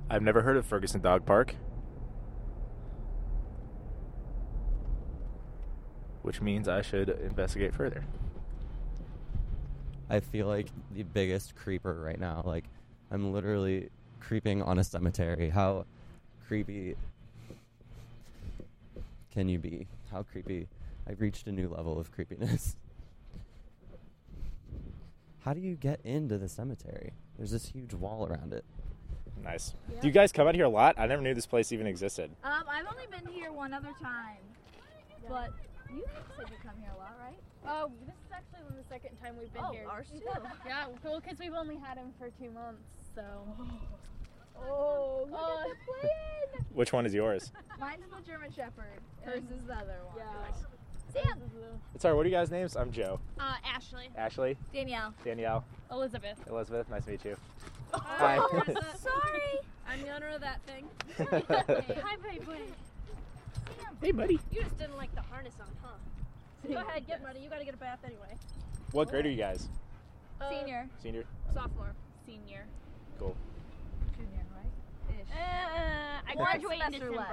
[0.07, 1.55] I've never heard of Ferguson Dog Park.
[6.21, 8.05] Which means I should investigate further.
[10.07, 12.43] I feel like the biggest creeper right now.
[12.45, 12.65] Like,
[13.09, 15.49] I'm literally creeping on a cemetery.
[15.49, 15.85] How
[16.47, 16.95] creepy
[19.31, 19.87] can you be?
[20.11, 20.67] How creepy?
[21.07, 22.75] I've reached a new level of creepiness.
[25.39, 27.13] How do you get into the cemetery?
[27.37, 28.65] There's this huge wall around it.
[29.43, 29.75] Nice.
[30.01, 30.95] Do you guys come out here a lot?
[30.97, 32.31] I never knew this place even existed.
[32.43, 34.37] Um, I've only been here one other time,
[35.29, 35.51] but
[35.93, 36.03] you
[36.35, 37.37] said you come here a lot, right?
[37.67, 39.85] Oh, this is actually the second time we've been Oh, here.
[39.87, 40.21] ours too.
[40.65, 42.81] yeah, well, because we've only had him for two months,
[43.13, 43.23] so.
[44.57, 46.65] Oh, look Uh, at the plan!
[46.73, 47.51] Which one is yours?
[47.79, 49.01] Mine's the German Shepherd.
[49.23, 50.15] Hers is the other one.
[50.17, 50.47] Yeah.
[51.15, 51.39] Sam.
[51.97, 52.75] Sorry, what are you guys' names?
[52.75, 53.19] I'm Joe.
[53.39, 54.09] Uh, Ashley.
[54.17, 54.57] Ashley.
[54.73, 55.13] Danielle.
[55.23, 55.63] Danielle.
[55.91, 56.37] Elizabeth.
[56.49, 56.89] Elizabeth.
[56.89, 57.37] Nice to meet you.
[57.93, 58.35] Oh, Hi.
[58.97, 59.59] Sorry.
[59.87, 60.85] I'm the owner of that thing.
[62.03, 62.45] Hi, baby.
[64.01, 64.39] Hey, buddy.
[64.51, 65.89] You just didn't like the harness on, huh?
[66.67, 67.39] So Go ahead, get ready.
[67.39, 68.35] You gotta get a bath anyway.
[68.91, 69.69] What grade are you guys?
[70.49, 70.89] Senior.
[71.01, 71.23] Senior.
[71.53, 71.93] Sophomore.
[72.25, 72.65] Senior.
[73.19, 73.35] Cool.
[74.17, 75.15] Junior, right?
[75.21, 75.27] Ish.
[75.31, 77.17] Uh, I One graduate in December.
[77.17, 77.31] left.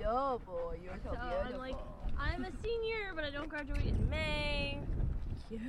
[0.00, 0.78] Hello, boy.
[0.82, 1.52] You're so, So beautiful.
[1.54, 1.76] I'm like,
[2.18, 4.78] I'm a senior, but I don't graduate in May.
[5.50, 5.60] Get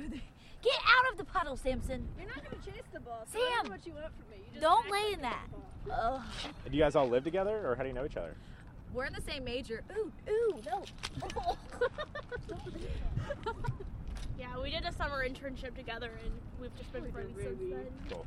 [0.98, 2.08] out of the puddle, Samson.
[2.18, 3.24] You're not gonna chase the ball.
[3.30, 4.36] Sam, That's what you want from me.
[4.38, 5.46] You just Don't act lay in that.
[5.86, 6.22] ball.
[6.24, 6.50] Ugh.
[6.70, 8.34] Do you guys all live together, or how do you know each other?
[8.92, 9.82] We're in the same major.
[9.96, 10.84] Ooh, ooh, no.
[14.38, 17.86] Yeah, we did a summer internship together, and we've just been friends since then.
[18.10, 18.26] Cool.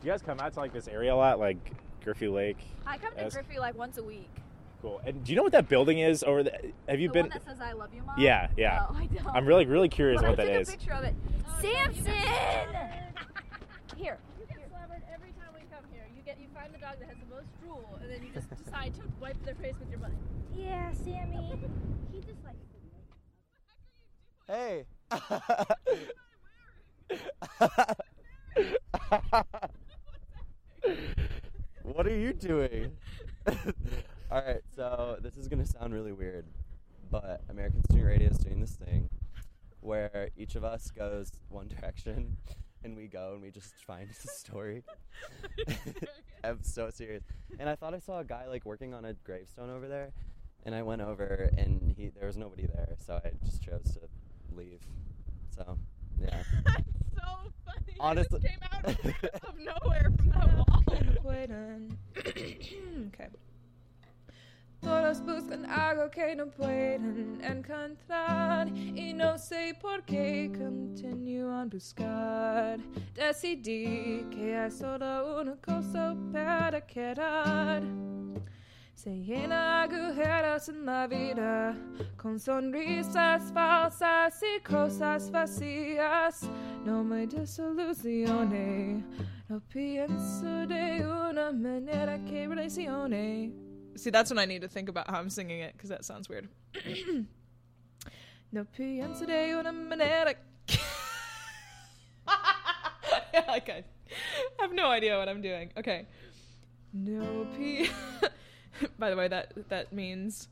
[0.00, 1.56] Do you guys come out to like this area a lot, like
[2.04, 2.58] Griffey Lake?
[2.86, 4.30] I come to Griffey like once a week.
[4.84, 5.00] Cool.
[5.06, 6.60] And do you know what that building is over there?
[6.90, 7.22] Have you the been?
[7.22, 8.16] one that says I love you, mom.
[8.18, 8.84] Yeah, yeah.
[8.90, 9.26] Oh, I don't.
[9.28, 10.68] I'm really, really curious But what I that took is.
[10.68, 11.14] a picture of it.
[11.62, 12.04] Samson.
[13.96, 14.18] Here.
[14.38, 16.04] You get slobbered every time we come here.
[16.14, 18.50] You get you find the dog that has the most drool, and then you just
[18.64, 20.10] decide to wipe their face with your butt.
[20.54, 21.58] Yeah, Sammy.
[22.12, 22.56] he just like.
[24.46, 24.84] Hey.
[31.84, 32.92] what are you doing?
[34.34, 36.44] All right, so this is gonna sound really weird,
[37.08, 39.08] but American Student Radio is doing this thing
[39.78, 42.36] where each of us goes one direction,
[42.82, 44.82] and we go and we just find a story.
[46.42, 47.22] I'm so serious.
[47.60, 50.10] And I thought I saw a guy like working on a gravestone over there,
[50.64, 54.00] and I went over and he there was nobody there, so I just chose to
[54.52, 54.80] leave.
[55.54, 55.78] So
[56.20, 56.42] yeah.
[56.64, 56.82] That's
[57.14, 57.96] so funny.
[58.00, 60.82] Honestly- You just came out of nowhere from that wall.
[63.14, 63.28] okay.
[64.84, 72.78] Todos buscan algo que no pueden encontrar y no sé por qué continúan buscar.
[73.14, 77.82] Decidí que hay solo una cosa para quedar.
[78.94, 81.74] Se llena agujeros en la vida
[82.18, 86.42] con sonrisas falsas y cosas vacías.
[86.84, 89.02] No me desilusione,
[89.48, 93.63] no pienso de una manera que relacione.
[93.96, 96.28] See, that's when I need to think about how I'm singing it because that sounds
[96.28, 96.48] weird.
[98.52, 100.34] no pienso de una manera.
[103.32, 103.84] yeah, like I
[104.60, 105.70] have no idea what I'm doing.
[105.76, 106.06] Okay.
[106.92, 107.90] No p.
[108.98, 110.48] By the way, that that means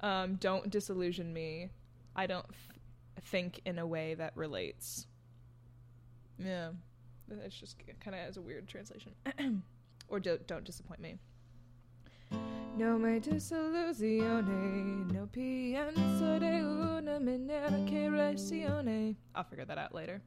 [0.00, 1.70] um, don't disillusion me.
[2.16, 5.06] I don't f- think in a way that relates.
[6.38, 6.70] Yeah,
[7.44, 9.12] it's just kind of as a weird translation.
[10.08, 11.18] or do, don't disappoint me.
[12.76, 19.16] No me desilusione, no pienso de una manera que relacione.
[19.34, 20.22] I'll figure that out later.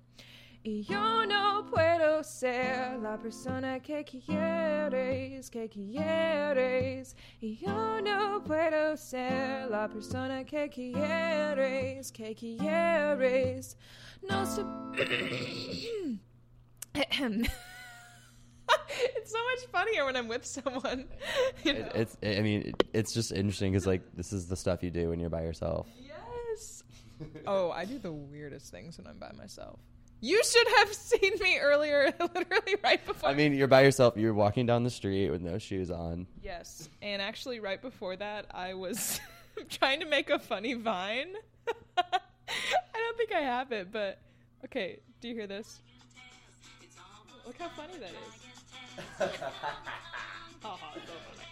[0.65, 7.17] Y yo no puedo ser la persona que quieres, que quieres.
[7.41, 13.77] Y yo no puedo ser la persona que quieres, que quieres.
[14.29, 14.63] No se...
[19.53, 21.05] much funnier when I'm with someone.
[21.63, 21.79] You know?
[21.79, 24.89] It, it's I mean it, it's just interesting because like this is the stuff you
[24.89, 25.87] do when you're by yourself.
[25.97, 26.83] Yes.
[27.47, 29.79] oh, I do the weirdest things when I'm by myself.
[30.19, 33.29] You should have seen me earlier, literally right before.
[33.29, 34.17] I mean, you're by yourself.
[34.17, 36.27] You're walking down the street with no shoes on.
[36.41, 39.19] Yes, and actually, right before that, I was
[39.69, 41.33] trying to make a funny vine.
[41.97, 42.03] I
[42.93, 44.19] don't think I have it, but
[44.65, 44.99] okay.
[45.21, 45.79] Do you hear this?
[47.45, 48.52] Look how funny that is.
[49.17, 51.47] Haha, so funny.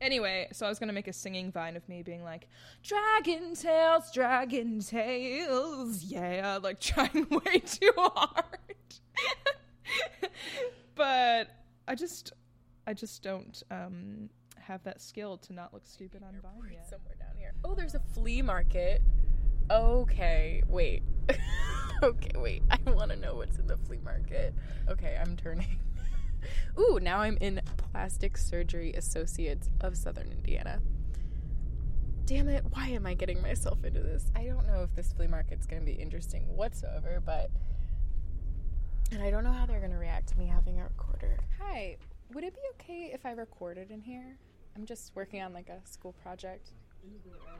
[0.00, 2.46] Anyway, so I was gonna make a singing vine of me being like,
[2.82, 8.44] "Dragon tails, dragon tails, yeah," like trying way too hard.
[10.94, 11.48] but
[11.88, 12.32] I just,
[12.86, 16.88] I just don't um, have that skill to not look stupid on Vine yet.
[16.88, 17.54] Somewhere down here.
[17.64, 19.02] Oh, there's a flea market.
[19.70, 21.02] Okay, wait.
[22.02, 22.62] okay, wait.
[22.70, 24.54] I want to know what's in the flea market.
[24.88, 25.78] Okay, I'm turning.
[26.78, 30.80] Ooh, now I'm in Plastic Surgery Associates of Southern Indiana.
[32.26, 34.30] Damn it, why am I getting myself into this?
[34.36, 37.50] I don't know if this flea market's going to be interesting whatsoever, but
[39.10, 41.38] And I don't know how they're going to react to me having a recorder.
[41.60, 41.96] Hi,
[42.34, 44.36] would it be okay if I recorded in here?
[44.76, 46.72] I'm just working on like a school project.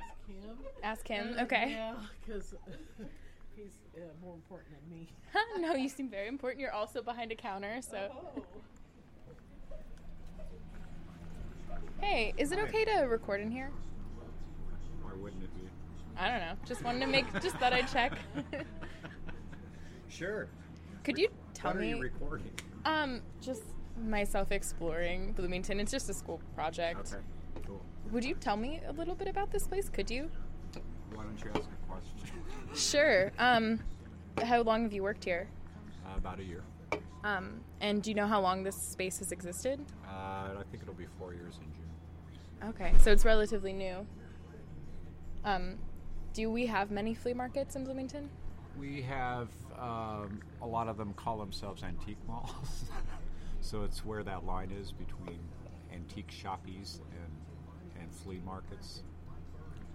[0.03, 0.59] Ask him.
[0.82, 1.70] Ask him, okay.
[1.70, 2.55] Yeah, because
[3.63, 5.09] he's uh, more important than me.
[5.59, 6.61] no, you seem very important.
[6.61, 8.11] You're also behind a counter, so.
[12.01, 12.65] Hey, is it Hi.
[12.67, 13.73] okay to record in here?
[15.03, 15.69] Why wouldn't it be?
[16.17, 16.55] I don't know.
[16.65, 18.13] Just wanted to make, just thought I'd check.
[20.09, 20.49] Sure.
[21.05, 21.93] Could you tell what me?
[21.93, 22.51] are you recording?
[22.85, 23.63] Um, just
[24.01, 25.81] myself exploring Bloomington.
[25.81, 27.13] It's just a school project.
[27.13, 27.23] Okay,
[27.67, 27.85] cool.
[28.11, 29.89] Would you tell me a little bit about this place?
[29.89, 30.31] Could you?
[31.15, 32.43] Why don't you ask a question?
[32.75, 33.33] Sure.
[33.39, 33.81] Um,
[34.43, 35.49] how long have you worked here?
[36.07, 36.62] Uh, about a year.
[37.25, 39.81] Um, and do you know how long this space has existed?
[40.07, 42.71] Uh, I think it'll be four years in June.
[42.71, 44.07] Okay, so it's relatively new.
[45.45, 45.79] Um,
[46.33, 48.29] do we have many flea markets in Bloomington?
[48.79, 49.49] We have
[49.79, 52.85] um, a lot of them call themselves antique malls.
[53.61, 55.41] so it's where that line is between
[55.93, 59.03] antique shoppies and, and flea markets.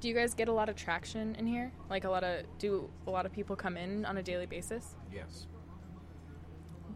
[0.03, 1.71] Do you guys get a lot of traction in here?
[1.89, 4.95] Like a lot of do a lot of people come in on a daily basis?
[5.09, 5.47] Yes.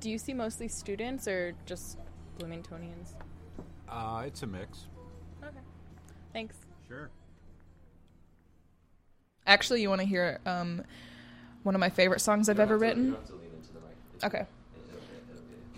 [0.02, 2.00] Do you see mostly students or just
[2.38, 3.16] Bloomingtonians?
[3.88, 4.88] Uh, it's a mix.
[5.42, 5.56] Okay.
[6.34, 6.58] Thanks.
[6.86, 7.10] Sure.
[9.46, 10.84] Actually, you want to hear um,
[11.64, 13.16] one of my favorite songs I've ever written?
[14.22, 14.46] Okay.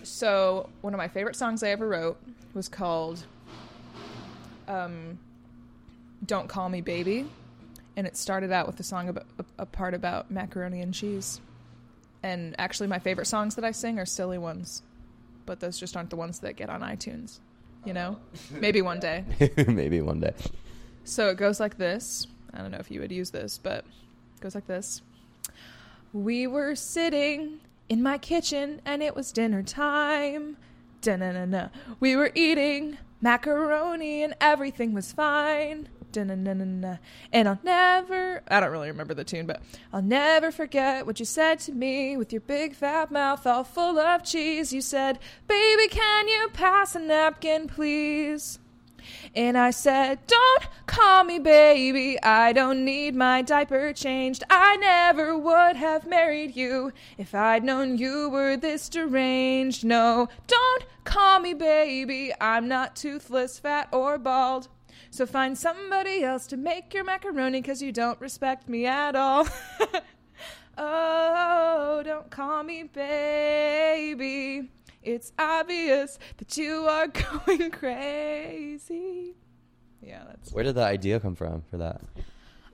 [0.01, 2.19] So, one of my favorite songs I ever wrote
[2.55, 3.23] was called
[4.67, 5.19] um,
[6.26, 7.26] Don't Call Me Baby.
[7.95, 11.41] And it started out with a song about a, a part about macaroni and cheese.
[12.24, 14.84] And actually, my favorite songs that I sing are silly ones,
[15.45, 17.39] but those just aren't the ones that get on iTunes.
[17.86, 18.17] You know?
[18.20, 18.59] Oh.
[18.59, 19.26] Maybe one day.
[19.67, 20.34] Maybe one day.
[21.03, 22.28] So it goes like this.
[22.53, 25.01] I don't know if you would use this, but it goes like this.
[26.13, 30.57] We were sitting in my kitchen and it was dinner time.
[31.01, 31.70] Da-na-na-na.
[31.99, 35.88] We were eating macaroni and everything was fine.
[36.18, 36.97] And
[37.34, 39.62] I'll never, I don't really remember the tune, but
[39.93, 43.99] I'll never forget what you said to me with your big fat mouth all full
[43.99, 44.74] of cheese.
[44.74, 48.60] You said, Baby, can you pass a napkin, please?
[49.36, 52.22] And I said, Don't call me baby.
[52.22, 54.43] I don't need my diaper changed.
[54.49, 59.84] I never would have married you if I'd known you were this deranged.
[59.84, 62.34] No, don't call me baby.
[62.39, 64.68] I'm not toothless, fat, or bald.
[65.12, 69.47] So find somebody else to make your macaroni because you don't respect me at all.
[70.78, 74.70] oh, don't call me baby.
[75.01, 77.07] It's obvious that you are
[77.47, 79.36] going crazy.
[80.01, 80.51] Yeah, that's.
[80.51, 82.01] Where did the idea come from for that?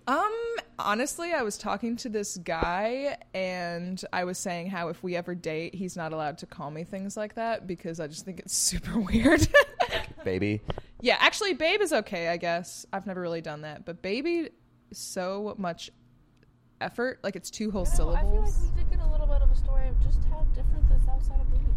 [0.08, 0.32] Um,
[0.78, 5.34] honestly, I was talking to this guy and I was saying how if we ever
[5.34, 8.56] date, he's not allowed to call me things like that because I just think it's
[8.56, 9.48] super weird.
[10.26, 10.62] Baby.
[11.02, 12.86] yeah, actually, babe is okay, I guess.
[12.92, 14.50] I've never really done that, but baby,
[14.90, 15.92] is so much
[16.82, 17.20] effort.
[17.24, 18.18] Like it's two whole syllables.
[18.18, 20.46] I feel like we did get a little bit of a story of just how
[20.56, 21.76] different this outside of Bloomington.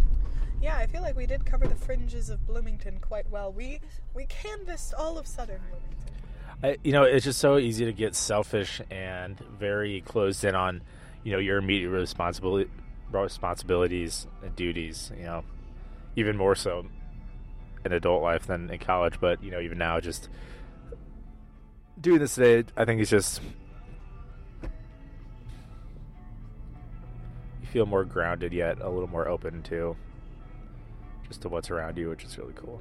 [0.62, 3.52] Yeah, I feel like we did cover the fringes of Bloomington quite well.
[3.52, 3.80] We
[4.14, 5.98] we canvassed all of southern Bloomington.
[6.62, 10.82] I, you know, it's just so easy to get selfish and very closed in on,
[11.22, 12.68] you know, your immediate responsibility,
[13.12, 15.12] responsibilities and duties.
[15.16, 15.44] You know,
[16.16, 16.86] even more so
[17.84, 19.20] in adult life than in college.
[19.20, 20.28] But you know, even now, just
[22.00, 23.40] doing this today, I think it's just
[27.60, 29.96] you feel more grounded, yet a little more open to
[31.28, 32.80] just to what's around you, which is really cool.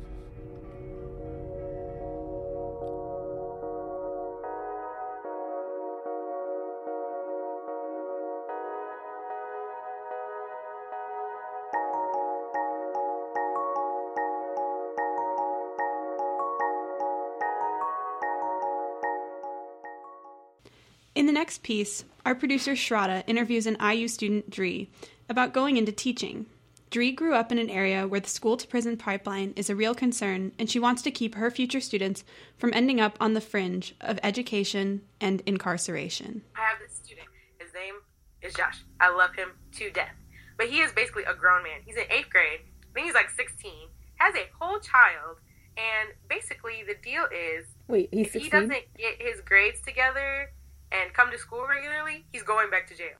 [21.47, 24.89] Next piece, our producer Shraddha interviews an IU student, Dree,
[25.29, 26.45] about going into teaching.
[26.89, 29.95] Dree grew up in an area where the school to prison pipeline is a real
[29.95, 32.25] concern, and she wants to keep her future students
[32.57, 36.41] from ending up on the fringe of education and incarceration.
[36.53, 37.29] I have this student.
[37.59, 37.95] His name
[38.41, 38.83] is Josh.
[38.99, 40.15] I love him to death.
[40.57, 41.79] But he is basically a grown man.
[41.85, 42.59] He's in eighth grade.
[42.59, 43.71] I think he's like 16.
[44.15, 45.37] Has a whole child.
[45.77, 50.49] And basically, the deal is Wait, he's if he doesn't get his grades together
[50.91, 53.17] and come to school regularly, he's going back to jail.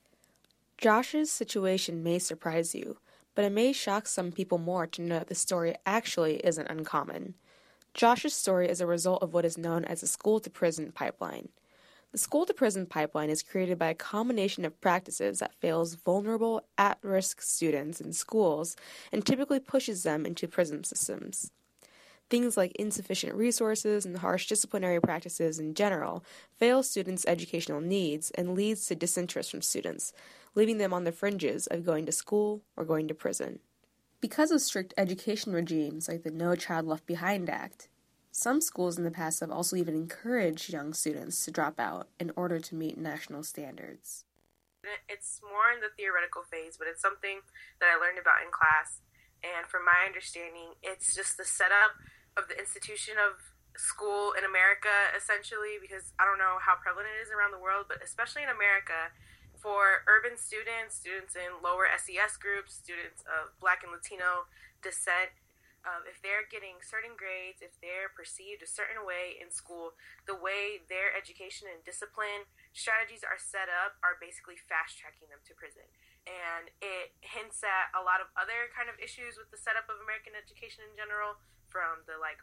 [0.77, 2.97] Josh's situation may surprise you,
[3.35, 7.33] but it may shock some people more to know that the story actually isn't uncommon.
[7.93, 11.49] Josh's story is a result of what is known as the school to prison pipeline.
[12.11, 16.61] The school to prison pipeline is created by a combination of practices that fails vulnerable,
[16.77, 18.75] at risk students in schools
[19.11, 21.51] and typically pushes them into prison systems.
[22.29, 26.25] Things like insufficient resources and harsh disciplinary practices in general
[26.57, 30.11] fail students' educational needs and leads to disinterest from students,
[30.53, 33.59] leaving them on the fringes of going to school or going to prison.
[34.19, 37.87] Because of strict education regimes like the No Child Left Behind Act,
[38.31, 42.31] some schools in the past have also even encouraged young students to drop out in
[42.35, 44.25] order to meet national standards.
[45.07, 47.39] It's more in the theoretical phase, but it's something
[47.79, 49.01] that I learned about in class.
[49.43, 51.97] And from my understanding, it's just the setup
[52.37, 53.41] of the institution of
[53.77, 57.89] school in America, essentially, because I don't know how prevalent it is around the world,
[57.89, 59.13] but especially in America,
[59.57, 64.45] for urban students, students in lower SES groups, students of Black and Latino
[64.85, 65.33] descent,
[65.87, 69.95] um, if they're getting certain grades, if they're perceived a certain way in school,
[70.27, 72.43] the way their education and discipline
[72.75, 75.87] strategies are set up are basically fast tracking them to prison.
[76.27, 80.03] And it hints at a lot of other kind of issues with the setup of
[80.03, 82.39] American education in general, from the like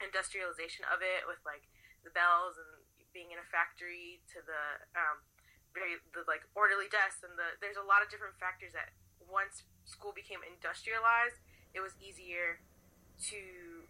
[0.00, 1.64] industrialization of it with like
[2.04, 2.84] the bells and
[3.16, 5.24] being in a factory to the um,
[5.72, 8.92] very the like orderly desks and the there's a lot of different factors that
[9.24, 11.40] once school became industrialized
[11.72, 12.60] it was easier
[13.16, 13.40] to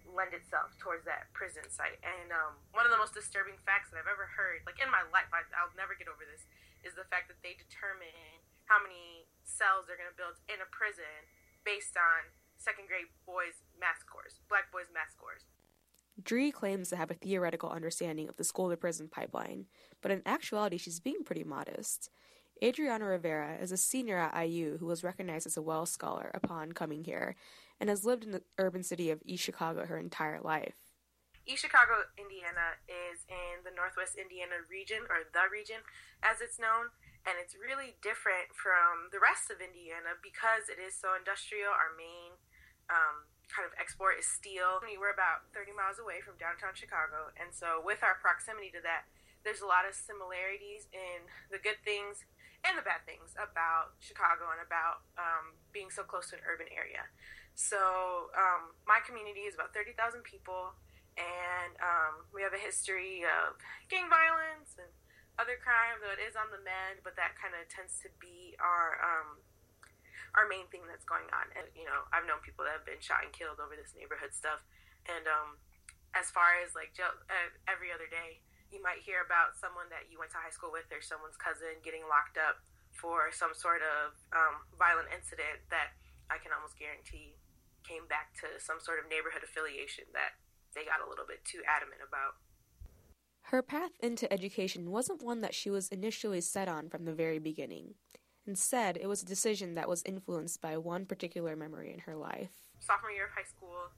[0.07, 1.99] lend itself towards that prison site.
[2.07, 5.03] And um, one of the most disturbing facts that i've ever heard like in my
[5.11, 6.47] life I, i'll never get over this
[6.87, 10.69] is the fact that they determine how many cells they're going to build in a
[10.71, 11.27] prison
[11.67, 15.47] based on second grade boys math scores black boys math scores
[16.23, 19.67] Dree claims to have a theoretical understanding of the school to prison pipeline,
[20.01, 22.09] but in actuality, she's being pretty modest.
[22.65, 26.73] Adriana Rivera is a senior at IU who was recognized as a Wells Scholar upon
[26.73, 27.37] coming here
[27.79, 30.97] and has lived in the urban city of East Chicago her entire life.
[31.45, 35.85] East Chicago, Indiana is in the Northwest Indiana region, or the region
[36.25, 36.91] as it's known,
[37.29, 41.71] and it's really different from the rest of Indiana because it is so industrial.
[41.71, 42.41] Our main
[42.89, 44.83] um, kind of export is steel.
[44.83, 49.09] We're about 30 miles away from downtown Chicago, and so with our proximity to that,
[49.47, 52.27] there's a lot of similarities in the good things
[52.67, 56.67] and the bad things about Chicago and about um, being so close to an urban
[56.75, 57.07] area.
[57.55, 60.75] So um, my community is about 30,000 people,
[61.15, 64.91] and um, we have a history of gang violence and
[65.39, 68.57] other crime, though it is on the mend, but that kind of tends to be
[68.57, 69.41] our um,
[70.37, 71.49] our main thing that's going on.
[71.57, 74.37] And you know, I've known people that have been shot and killed over this neighborhood
[74.37, 74.61] stuff.
[75.09, 75.57] And um,
[76.13, 76.93] as far as like
[77.69, 80.89] every other day, you might hear about someone that you went to high school with
[80.91, 82.61] or someone's cousin getting locked up
[82.91, 85.95] for some sort of um, violent incident that
[86.33, 87.39] I can almost guarantee
[87.87, 90.35] came back to some sort of neighborhood affiliation that
[90.75, 92.35] they got a little bit too adamant about.
[93.55, 97.39] Her path into education wasn't one that she was initially set on from the very
[97.39, 97.95] beginning.
[98.47, 102.63] Instead, it was a decision that was influenced by one particular memory in her life.
[102.79, 103.91] Sophomore year of high school,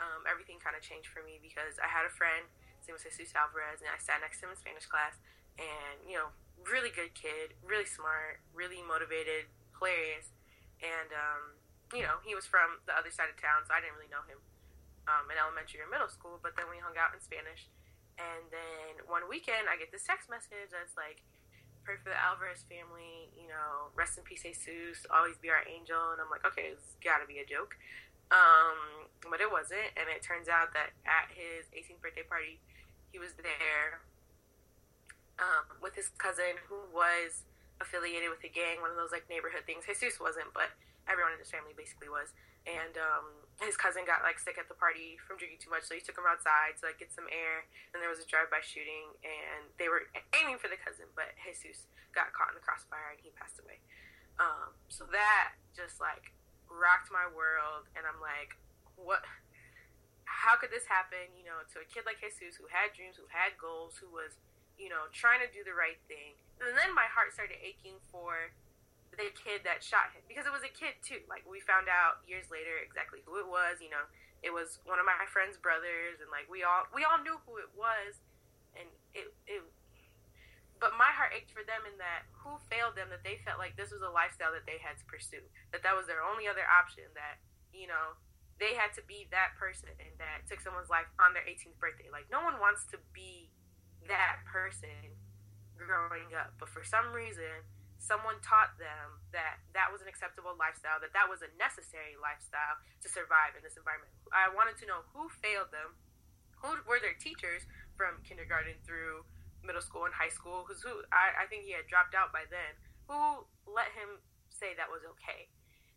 [0.00, 2.48] um, everything kind of changed for me because I had a friend,
[2.80, 5.20] his name was Jesus Alvarez, and I sat next to him in Spanish class.
[5.60, 6.32] And, you know,
[6.64, 10.32] really good kid, really smart, really motivated, hilarious.
[10.80, 11.60] And, um,
[11.92, 14.24] you know, he was from the other side of town, so I didn't really know
[14.24, 14.40] him
[15.04, 17.68] um, in elementary or middle school, but then we hung out in Spanish.
[18.16, 21.20] And then one weekend, I get this text message that's like,
[21.84, 23.30] pray for the Alvarez family.
[23.34, 25.04] You know, rest in peace, Jesus.
[25.10, 26.14] Always be our angel.
[26.14, 27.76] And I'm like, okay, it's got to be a joke.
[28.32, 29.92] Um, but it wasn't.
[29.98, 32.62] And it turns out that at his 18th birthday party,
[33.12, 34.00] he was there
[35.36, 37.44] um, with his cousin who was
[37.82, 39.84] affiliated with a gang, one of those like neighborhood things.
[39.84, 40.72] Jesus wasn't, but
[41.10, 42.32] everyone in his family basically was.
[42.64, 45.94] And um, his cousin got like sick at the party from drinking too much, so
[45.94, 47.66] he took him outside to like get some air.
[47.94, 50.06] And there was a drive-by shooting, and they were
[50.36, 53.80] aiming for the cousin, but Jesus got caught in the crossfire and he passed away.
[54.36, 56.34] Um, so that just like
[56.68, 58.56] rocked my world, and I'm like,
[58.96, 59.24] what?
[60.24, 61.30] How could this happen?
[61.36, 64.40] You know, to a kid like Jesus who had dreams, who had goals, who was,
[64.80, 66.34] you know, trying to do the right thing.
[66.58, 68.50] And then my heart started aching for
[69.12, 71.20] the kid that shot him because it was a kid too.
[71.28, 73.84] Like we found out years later exactly who it was.
[73.84, 74.08] You know,
[74.40, 77.60] it was one of my friend's brothers, and like we all we all knew who
[77.60, 78.24] it was,
[78.72, 79.60] and it it.
[80.80, 83.78] But my heart ached for them in that who failed them that they felt like
[83.78, 86.66] this was a lifestyle that they had to pursue, that that was their only other
[86.66, 87.38] option, that
[87.70, 88.18] you know
[88.58, 92.08] they had to be that person and that took someone's life on their 18th birthday.
[92.08, 93.52] Like no one wants to be
[94.08, 95.12] that person
[95.76, 97.62] growing up, but for some reason
[98.02, 102.74] someone taught them that that was an acceptable lifestyle, that that was a necessary lifestyle
[102.98, 104.10] to survive in this environment.
[104.34, 105.94] I wanted to know who failed them,
[106.58, 107.62] who were their teachers
[107.94, 109.22] from kindergarten through
[109.62, 112.42] middle school and high school, who's who I, I think he had dropped out by
[112.50, 112.74] then,
[113.06, 114.18] who let him
[114.50, 115.46] say that was okay.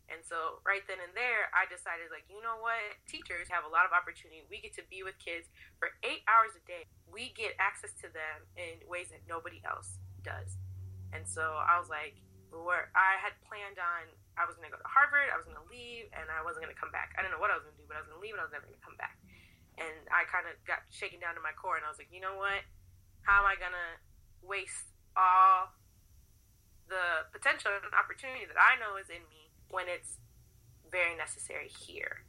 [0.06, 2.78] And so right then and there, I decided like, you know what?
[3.10, 4.46] Teachers have a lot of opportunity.
[4.46, 5.50] We get to be with kids
[5.82, 6.86] for eight hours a day.
[7.10, 10.54] We get access to them in ways that nobody else does.
[11.14, 12.18] And so I was like,
[12.50, 14.08] where I had planned on,
[14.40, 16.64] I was going to go to Harvard, I was going to leave, and I wasn't
[16.64, 17.12] going to come back.
[17.16, 18.36] I didn't know what I was going to do, but I was going to leave
[18.36, 19.16] and I was never going to come back.
[19.76, 22.20] And I kind of got shaken down to my core, and I was like, you
[22.24, 22.64] know what?
[23.28, 23.90] How am I going to
[24.40, 25.74] waste all
[26.88, 30.16] the potential and opportunity that I know is in me when it's
[30.88, 32.24] very necessary here?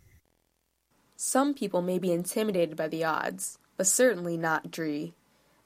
[1.16, 5.14] Some people may be intimidated by the odds, but certainly not Dree.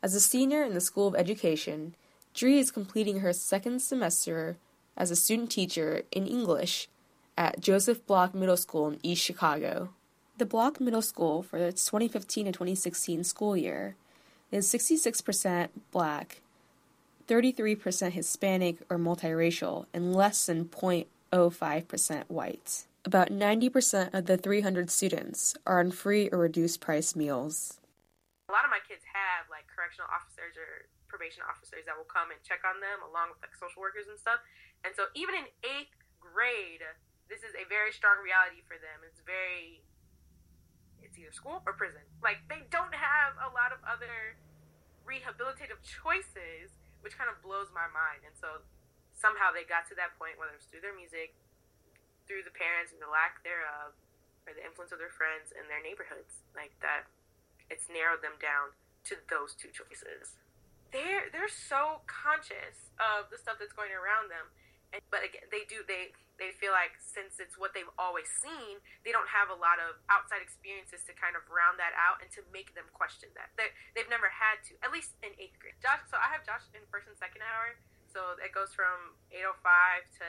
[0.04, 1.96] As a senior in the School of Education,
[2.34, 4.58] Dree is completing her second semester
[4.96, 6.88] as a student teacher in English
[7.38, 9.90] at Joseph Block Middle School in East Chicago.
[10.38, 13.96] The Block Middle School for its 2015 to 2016 school year
[14.50, 16.42] is 66% black,
[17.28, 22.86] 33% Hispanic or multiracial, and less than 0.05% white.
[23.04, 27.80] About 90% of the 300 students are on free or reduced price meals.
[28.50, 30.86] A lot of my kids have like correctional officers or
[31.22, 34.18] probation officers that will come and check on them along with like social workers and
[34.18, 34.42] stuff.
[34.82, 36.82] And so even in eighth grade,
[37.30, 39.06] this is a very strong reality for them.
[39.06, 39.86] It's very
[41.06, 42.02] it's either school or prison.
[42.26, 44.34] Like they don't have a lot of other
[45.06, 46.74] rehabilitative choices,
[47.06, 48.26] which kind of blows my mind.
[48.26, 48.66] And so
[49.14, 51.38] somehow they got to that point, whether it's through their music,
[52.26, 53.94] through the parents and the lack thereof,
[54.50, 57.06] or the influence of their friends and their neighborhoods, like that
[57.70, 58.74] it's narrowed them down
[59.06, 60.42] to those two choices.
[60.92, 64.52] They're they're so conscious of the stuff that's going around them,
[64.92, 68.82] and, but again, they do they they feel like since it's what they've always seen,
[69.06, 72.34] they don't have a lot of outside experiences to kind of round that out and
[72.34, 73.54] to make them question that.
[73.56, 75.78] They they've never had to, at least in eighth grade.
[75.80, 77.78] Josh, so I have Josh in first and second hour,
[78.10, 80.26] so it goes from 8:05 to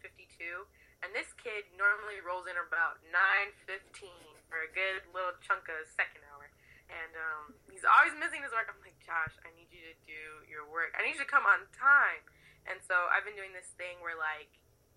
[0.00, 0.64] 9:52.
[1.04, 4.08] And this kid normally rolls in about 9:15
[4.48, 6.48] for a good little chunk of second hour.
[6.86, 8.70] And um, he's always missing his work.
[8.70, 10.90] I'm Josh, I need you to do your work.
[10.98, 12.26] I need you to come on time.
[12.66, 14.50] And so I've been doing this thing where like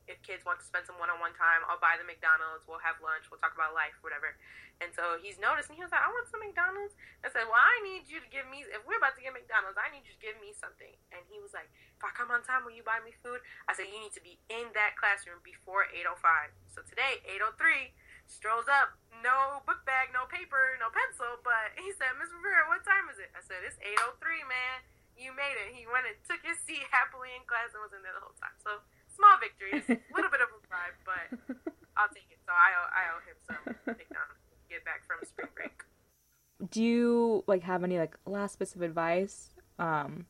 [0.09, 2.65] if kids want to spend some one-on-one time, I'll buy the McDonald's.
[2.65, 3.29] We'll have lunch.
[3.29, 4.33] We'll talk about life, whatever.
[4.81, 7.61] And so he's noticed, and he was like, "I want some McDonald's." I said, "Well,
[7.61, 8.65] I need you to give me.
[8.65, 11.37] If we're about to get McDonald's, I need you to give me something." And he
[11.37, 14.01] was like, "If I come on time, will you buy me food?" I said, "You
[14.01, 17.93] need to be in that classroom before 8:05." So today, 8:03,
[18.29, 21.41] strolls up, no book bag, no paper, no pencil.
[21.43, 24.85] But he said, "Miss Rivera, what time is it?" I said, "It's 8:03, man.
[25.17, 28.05] You made it." He went and took his seat happily in class and was in
[28.05, 28.55] there the whole time.
[28.63, 28.79] So
[29.11, 31.25] small victories, a little bit of a bribe, but
[31.99, 32.39] I'll take it.
[32.47, 34.39] So I owe, I owe him some McDonald's.
[34.69, 35.81] Get back from spring break.
[36.69, 39.49] Do you like have any like last bits of advice,
[39.79, 40.27] um,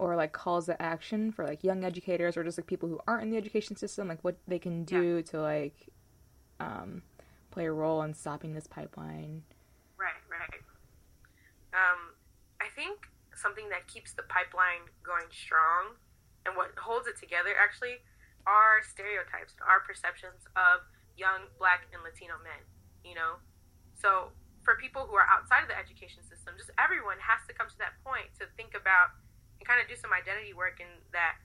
[0.00, 3.22] or like calls to action for like young educators or just like people who aren't
[3.24, 5.88] in the education system, like what they can do to like,
[6.60, 7.02] um,
[7.50, 9.42] play a role in stopping this pipeline?
[9.98, 10.60] Right, right.
[11.74, 12.14] Um,
[12.60, 15.96] I think something that keeps the pipeline going strong
[16.44, 18.04] and what holds it together actually
[18.48, 20.84] are stereotypes, and our perceptions of
[21.16, 22.60] young black and Latino men,
[23.04, 23.36] you know?
[23.92, 24.32] So
[24.64, 27.78] for people who are outside of the education system, just everyone has to come to
[27.80, 29.12] that point to think about
[29.60, 31.36] and kind of do some identity work in that,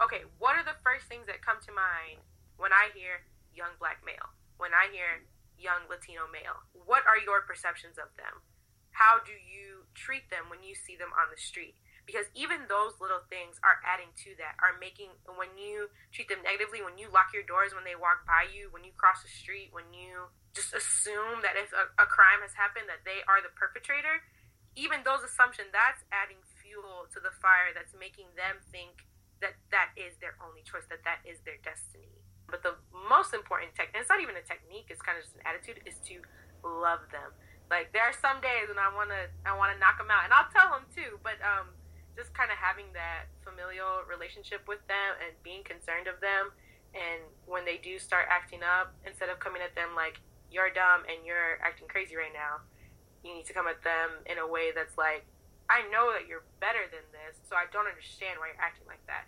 [0.00, 2.24] okay, what are the first things that come to mind
[2.56, 3.20] when I hear
[3.52, 4.32] young black male?
[4.62, 5.26] When I hear
[5.58, 6.62] young Latino male?
[6.70, 8.46] What are your perceptions of them?
[8.94, 11.74] How do you treat them when you see them on the street?
[12.02, 16.42] because even those little things are adding to that are making when you treat them
[16.42, 19.30] negatively when you lock your doors when they walk by you when you cross the
[19.30, 23.38] street when you just assume that if a, a crime has happened that they are
[23.38, 24.26] the perpetrator
[24.74, 29.06] even those assumptions that's adding fuel to the fire that's making them think
[29.38, 32.21] that that is their only choice that that is their destiny
[32.52, 32.76] but the
[33.08, 35.96] most important technique, it's not even a technique it's kind of just an attitude is
[36.04, 36.20] to
[36.60, 37.32] love them
[37.72, 40.22] like there are some days when i want to i want to knock them out
[40.22, 41.72] and i'll tell them too but um
[42.16, 46.52] just kind of having that familial relationship with them and being concerned of them.
[46.92, 50.20] And when they do start acting up, instead of coming at them like,
[50.52, 52.60] you're dumb and you're acting crazy right now,
[53.24, 55.24] you need to come at them in a way that's like,
[55.72, 59.00] I know that you're better than this, so I don't understand why you're acting like
[59.08, 59.24] that.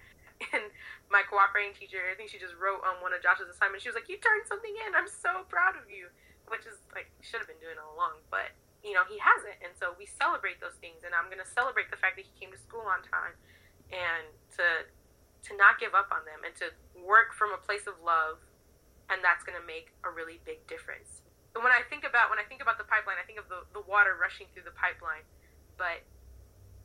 [0.53, 0.69] And
[1.09, 3.99] my cooperating teacher, I think she just wrote on one of Josh's assignments, she was
[3.99, 4.95] like, You turned something in.
[4.95, 6.11] I'm so proud of you.
[6.53, 8.21] Which is like, should have been doing all along.
[8.29, 8.53] But
[8.85, 9.57] you know, he hasn't.
[9.65, 11.09] And so we celebrate those things.
[11.09, 13.33] And I'm to celebrate the fact that he came to school on time
[13.89, 14.29] and
[14.61, 14.87] to
[15.49, 18.41] to not give up on them and to work from a place of love.
[19.13, 21.21] And that's going to make a really big difference.
[21.53, 23.65] And when I think about when I think about the pipeline, I think of the,
[23.77, 25.25] the water rushing through the pipeline.
[25.77, 26.05] But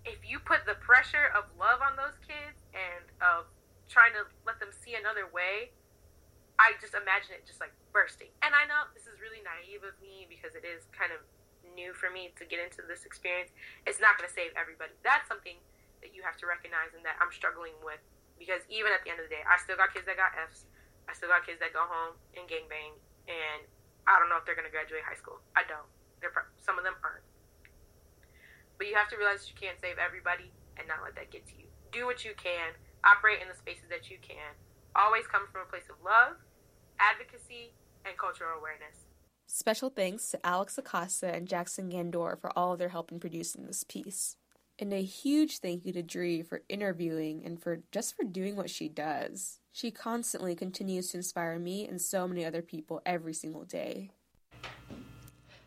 [0.04, 3.50] if you put the pressure of love on those kids and of
[3.90, 5.74] trying to let them see another way,
[6.60, 8.30] I just imagine it just like bursting.
[8.44, 11.24] And I know this is really naive of me because it is kind of
[11.74, 13.50] new for me to get into this experience.
[13.88, 14.94] It's not going to save everybody.
[15.02, 15.58] That's something
[16.04, 18.00] that you have to recognize and that I'm struggling with
[18.40, 20.68] because even at the end of the day, I still got kids that got F's.
[21.08, 22.96] I still got kids that go home and gangbang,
[23.28, 23.66] and
[24.08, 25.42] I don't know if they're going to graduate high school.
[25.58, 25.90] I don't.
[26.22, 27.26] They're pro- some of them aren't.
[28.78, 31.56] But you have to realize you can't save everybody and not let that get to
[31.58, 31.69] you.
[31.92, 32.74] Do what you can.
[33.04, 34.54] Operate in the spaces that you can.
[34.96, 36.38] Always come from a place of love,
[37.00, 37.74] advocacy,
[38.06, 39.06] and cultural awareness.
[39.48, 43.66] Special thanks to Alex Acosta and Jackson Gandor for all of their help in producing
[43.66, 44.36] this piece.
[44.78, 48.70] And a huge thank you to Dree for interviewing and for just for doing what
[48.70, 49.60] she does.
[49.72, 54.12] She constantly continues to inspire me and so many other people every single day.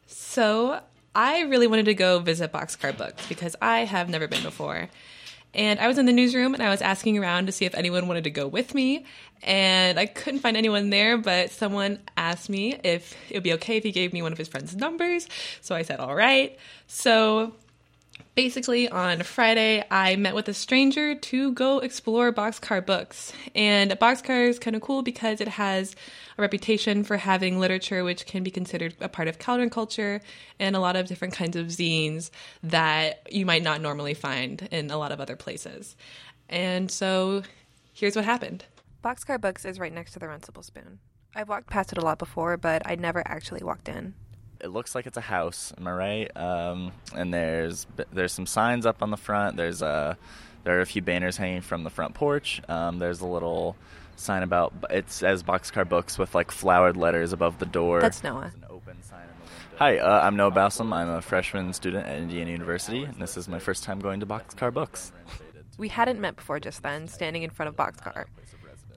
[0.07, 0.81] So,
[1.15, 4.89] I really wanted to go visit Boxcar Books because I have never been before.
[5.55, 8.09] And I was in the newsroom and I was asking around to see if anyone
[8.09, 9.05] wanted to go with me.
[9.43, 13.77] And I couldn't find anyone there, but someone asked me if it would be okay
[13.77, 15.29] if he gave me one of his friend's numbers.
[15.61, 16.57] So I said, all right.
[16.87, 17.55] So
[18.35, 23.33] basically on Friday, I met with a stranger to go explore Boxcar Books.
[23.55, 25.95] And Boxcar is kind of cool because it has
[26.39, 30.21] a reputation for having literature which can be considered a part of counterculture
[30.59, 32.31] and a lot of different kinds of zines
[32.63, 35.97] that you might not normally find in a lot of other places.
[36.49, 37.43] And so
[37.93, 38.65] here's what happened.
[39.05, 41.01] Boxcar Books is right next to the Runcible Spoon.
[41.35, 44.15] I've walked past it a lot before, but I'd never actually walked in.
[44.63, 45.73] It looks like it's a house.
[45.77, 46.37] Am I right?
[46.37, 49.57] Um, and there's there's some signs up on the front.
[49.57, 50.17] There's a
[50.65, 52.63] there are a few banners hanging from the front porch.
[52.69, 53.77] Um, there's a little
[54.17, 58.01] sign about it says Boxcar Books with like flowered letters above the door.
[58.01, 58.53] That's Noah.
[59.79, 60.93] Hi, uh, I'm Noah Balsam.
[60.93, 64.27] I'm a freshman student at Indiana University, and this is my first time going to
[64.27, 65.13] Boxcar Books.
[65.77, 68.27] We hadn't met before just then, standing in front of Boxcar.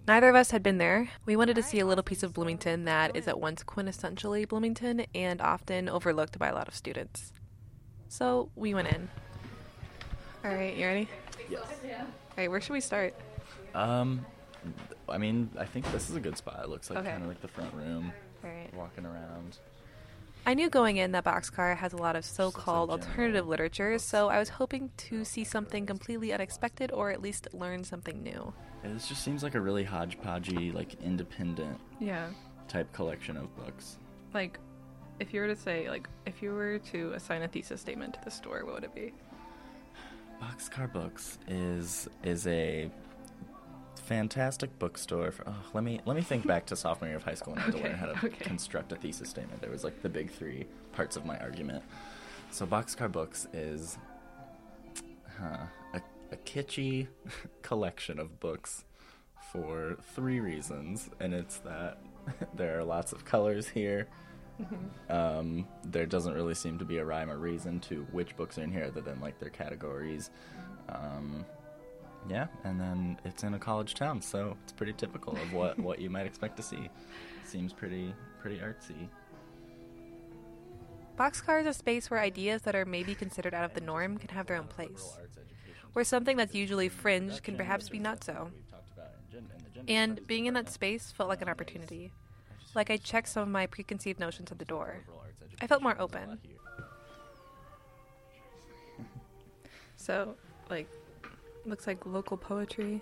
[0.08, 1.10] Neither of us had been there.
[1.26, 5.06] We wanted to see a little piece of Bloomington that is at once quintessentially Bloomington
[5.16, 7.34] and often overlooked by a lot of students.
[8.08, 9.10] So we went in.
[10.44, 11.10] All right, you ready?
[11.50, 11.62] Yes.
[11.84, 12.06] All
[12.38, 13.16] right, where should we start?
[13.74, 14.24] Um,
[15.10, 16.60] I mean, I think this is a good spot.
[16.64, 17.10] It looks like Okay.
[17.10, 18.12] kind of like the front room.
[18.44, 18.72] Alright.
[18.76, 19.58] Walking around.
[20.48, 24.30] I knew going in that Boxcar has a lot of so called alternative literature, so
[24.30, 28.54] I was hoping to see something completely unexpected or at least learn something new.
[28.84, 32.30] Yeah, this just seems like a really hodgepodgey, like independent Yeah.
[32.68, 33.98] type collection of books.
[34.36, 34.60] Like,
[35.20, 38.20] if you were to say, like, if you were to assign a thesis statement to
[38.24, 39.14] the store, what would it be?
[40.42, 42.92] Boxcar Books is is a
[44.06, 45.32] fantastic bookstore.
[45.32, 47.62] For, oh, let me let me think back to sophomore year of high school when
[47.64, 48.46] I had to learn how to okay.
[48.46, 49.62] construct a thesis statement.
[49.62, 51.84] There was like the big three parts of my argument.
[52.52, 53.98] So Boxcar Books is
[55.40, 56.02] huh, a,
[56.32, 57.08] a kitschy
[57.62, 58.86] collection of books
[59.52, 61.98] for three reasons, and it's that
[62.56, 64.08] there are lots of colors here.
[65.10, 68.64] Um, there doesn't really seem to be a rhyme or reason to which books are
[68.64, 70.30] in here other than like their categories.
[70.88, 71.46] Um,
[72.30, 76.00] yeah, and then it's in a college town, so it's pretty typical of what, what
[76.00, 76.90] you might expect to see.
[77.44, 79.10] Seems pretty pretty artsy.
[81.18, 84.30] Boxcar is a space where ideas that are maybe considered out of the norm can
[84.30, 85.18] have their own place.
[85.94, 88.52] Where something that's usually fringe can perhaps be not so.
[89.88, 92.12] And being in that space felt like an opportunity.
[92.76, 95.06] Like I checked some of my preconceived notions at the door.
[95.62, 96.38] I felt more open.
[99.96, 100.36] So,
[100.70, 100.88] like,
[101.66, 103.02] looks like local poetry.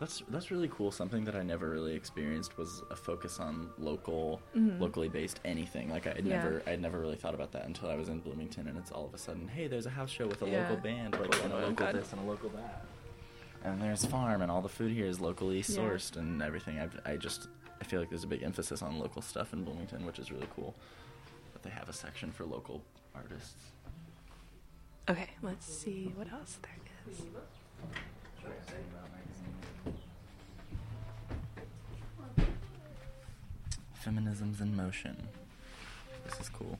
[0.00, 0.90] That's that's really cool.
[0.90, 4.80] Something that I never really experienced was a focus on local, Mhm.
[4.80, 5.90] locally based anything.
[5.90, 6.42] Like I had Yeah.
[6.42, 9.04] never, I'd never really thought about that until I was in Bloomington, and it's all
[9.06, 10.62] of a sudden, hey, there's a house show with a Yeah.
[10.68, 11.94] local band, like and a Oh, local God.
[11.94, 12.84] this and a local that.
[13.62, 15.62] And there's farm, and all the food here is locally Yeah.
[15.62, 16.80] sourced, and everything.
[16.80, 17.48] I've, I just,
[17.80, 20.48] I feel like there's a big emphasis on local stuff in Bloomington, which is really
[20.56, 20.74] cool.
[21.52, 22.82] But they have a section for local
[23.14, 23.70] artists.
[25.08, 26.81] Okay, let's see what else there is.
[33.94, 35.16] Feminism's in motion.
[36.24, 36.78] This is cool.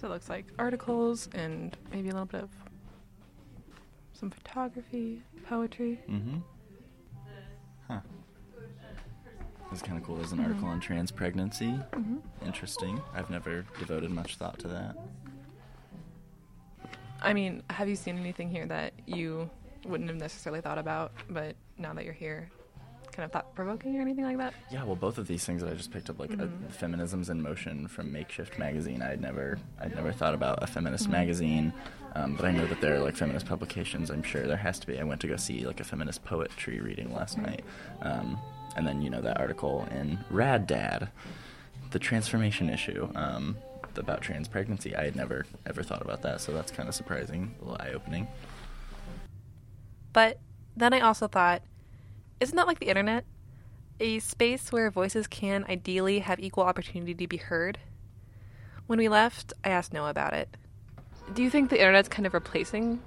[0.00, 2.50] So it looks like articles and maybe a little bit of
[4.12, 6.00] some photography, poetry.
[6.08, 6.38] Mm-hmm.
[7.88, 8.00] Huh.
[9.70, 10.16] This is kind of cool.
[10.16, 10.44] There's an Mhm.
[10.46, 11.72] article on trans pregnancy.
[11.92, 12.22] Mhm.
[12.42, 13.00] Interesting.
[13.14, 14.96] I've never devoted much thought to that.
[17.26, 19.50] I mean, have you seen anything here that you
[19.84, 22.48] wouldn't have necessarily thought about, but now that you're here,
[23.10, 24.54] kind of thought provoking or anything like that?
[24.70, 26.72] Yeah, well, both of these things that I just picked up, like uh, Mhm.
[26.78, 31.12] Feminisms in Motion from Makeshift Magazine, I'd never, I'd never thought about a feminist Mhm.
[31.12, 31.72] magazine,
[32.14, 34.08] um, but I know that there are like feminist publications.
[34.10, 35.00] I'm sure there has to be.
[35.00, 37.64] I went to go see like a feminist poetry reading last night,
[38.02, 38.38] um,
[38.76, 41.08] and then you know that article in Rad Dad,
[41.90, 43.08] the transformation issue.
[43.16, 43.56] Um,
[43.98, 47.54] about trans pregnancy, I had never ever thought about that, so that's kind of surprising,
[47.60, 48.26] a little eye opening.
[50.12, 50.38] But
[50.76, 51.62] then I also thought,
[52.40, 53.24] isn't that like the internet?
[53.98, 57.78] A space where voices can ideally have equal opportunity to be heard?
[58.86, 60.48] When we left, I asked Noah about it.
[61.34, 63.00] Do you think the internet's kind of replacing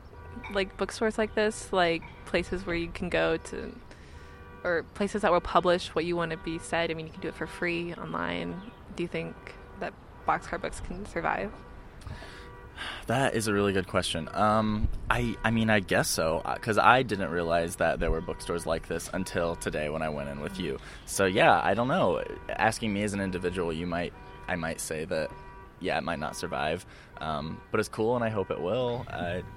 [0.54, 3.76] like bookstores like this, like places where you can go to
[4.64, 6.92] or places that will publish what you want to be said?
[6.92, 8.60] I mean, you can do it for free online.
[8.96, 9.36] Do you think
[9.80, 9.94] that
[10.30, 11.52] boxcar books can survive?
[13.08, 14.30] That is a really good question.
[14.34, 18.66] Um, I I mean I guess so because I didn't realize that there were bookstores
[18.66, 20.80] like this until today when I went in with you.
[21.06, 22.24] So yeah, I don't know.
[22.50, 24.14] Asking me as an individual, you might
[24.48, 25.32] I might say that
[25.82, 26.86] yeah, it might not survive,
[27.20, 29.06] um, but it's cool and I hope it will.
[29.10, 29.42] Uh,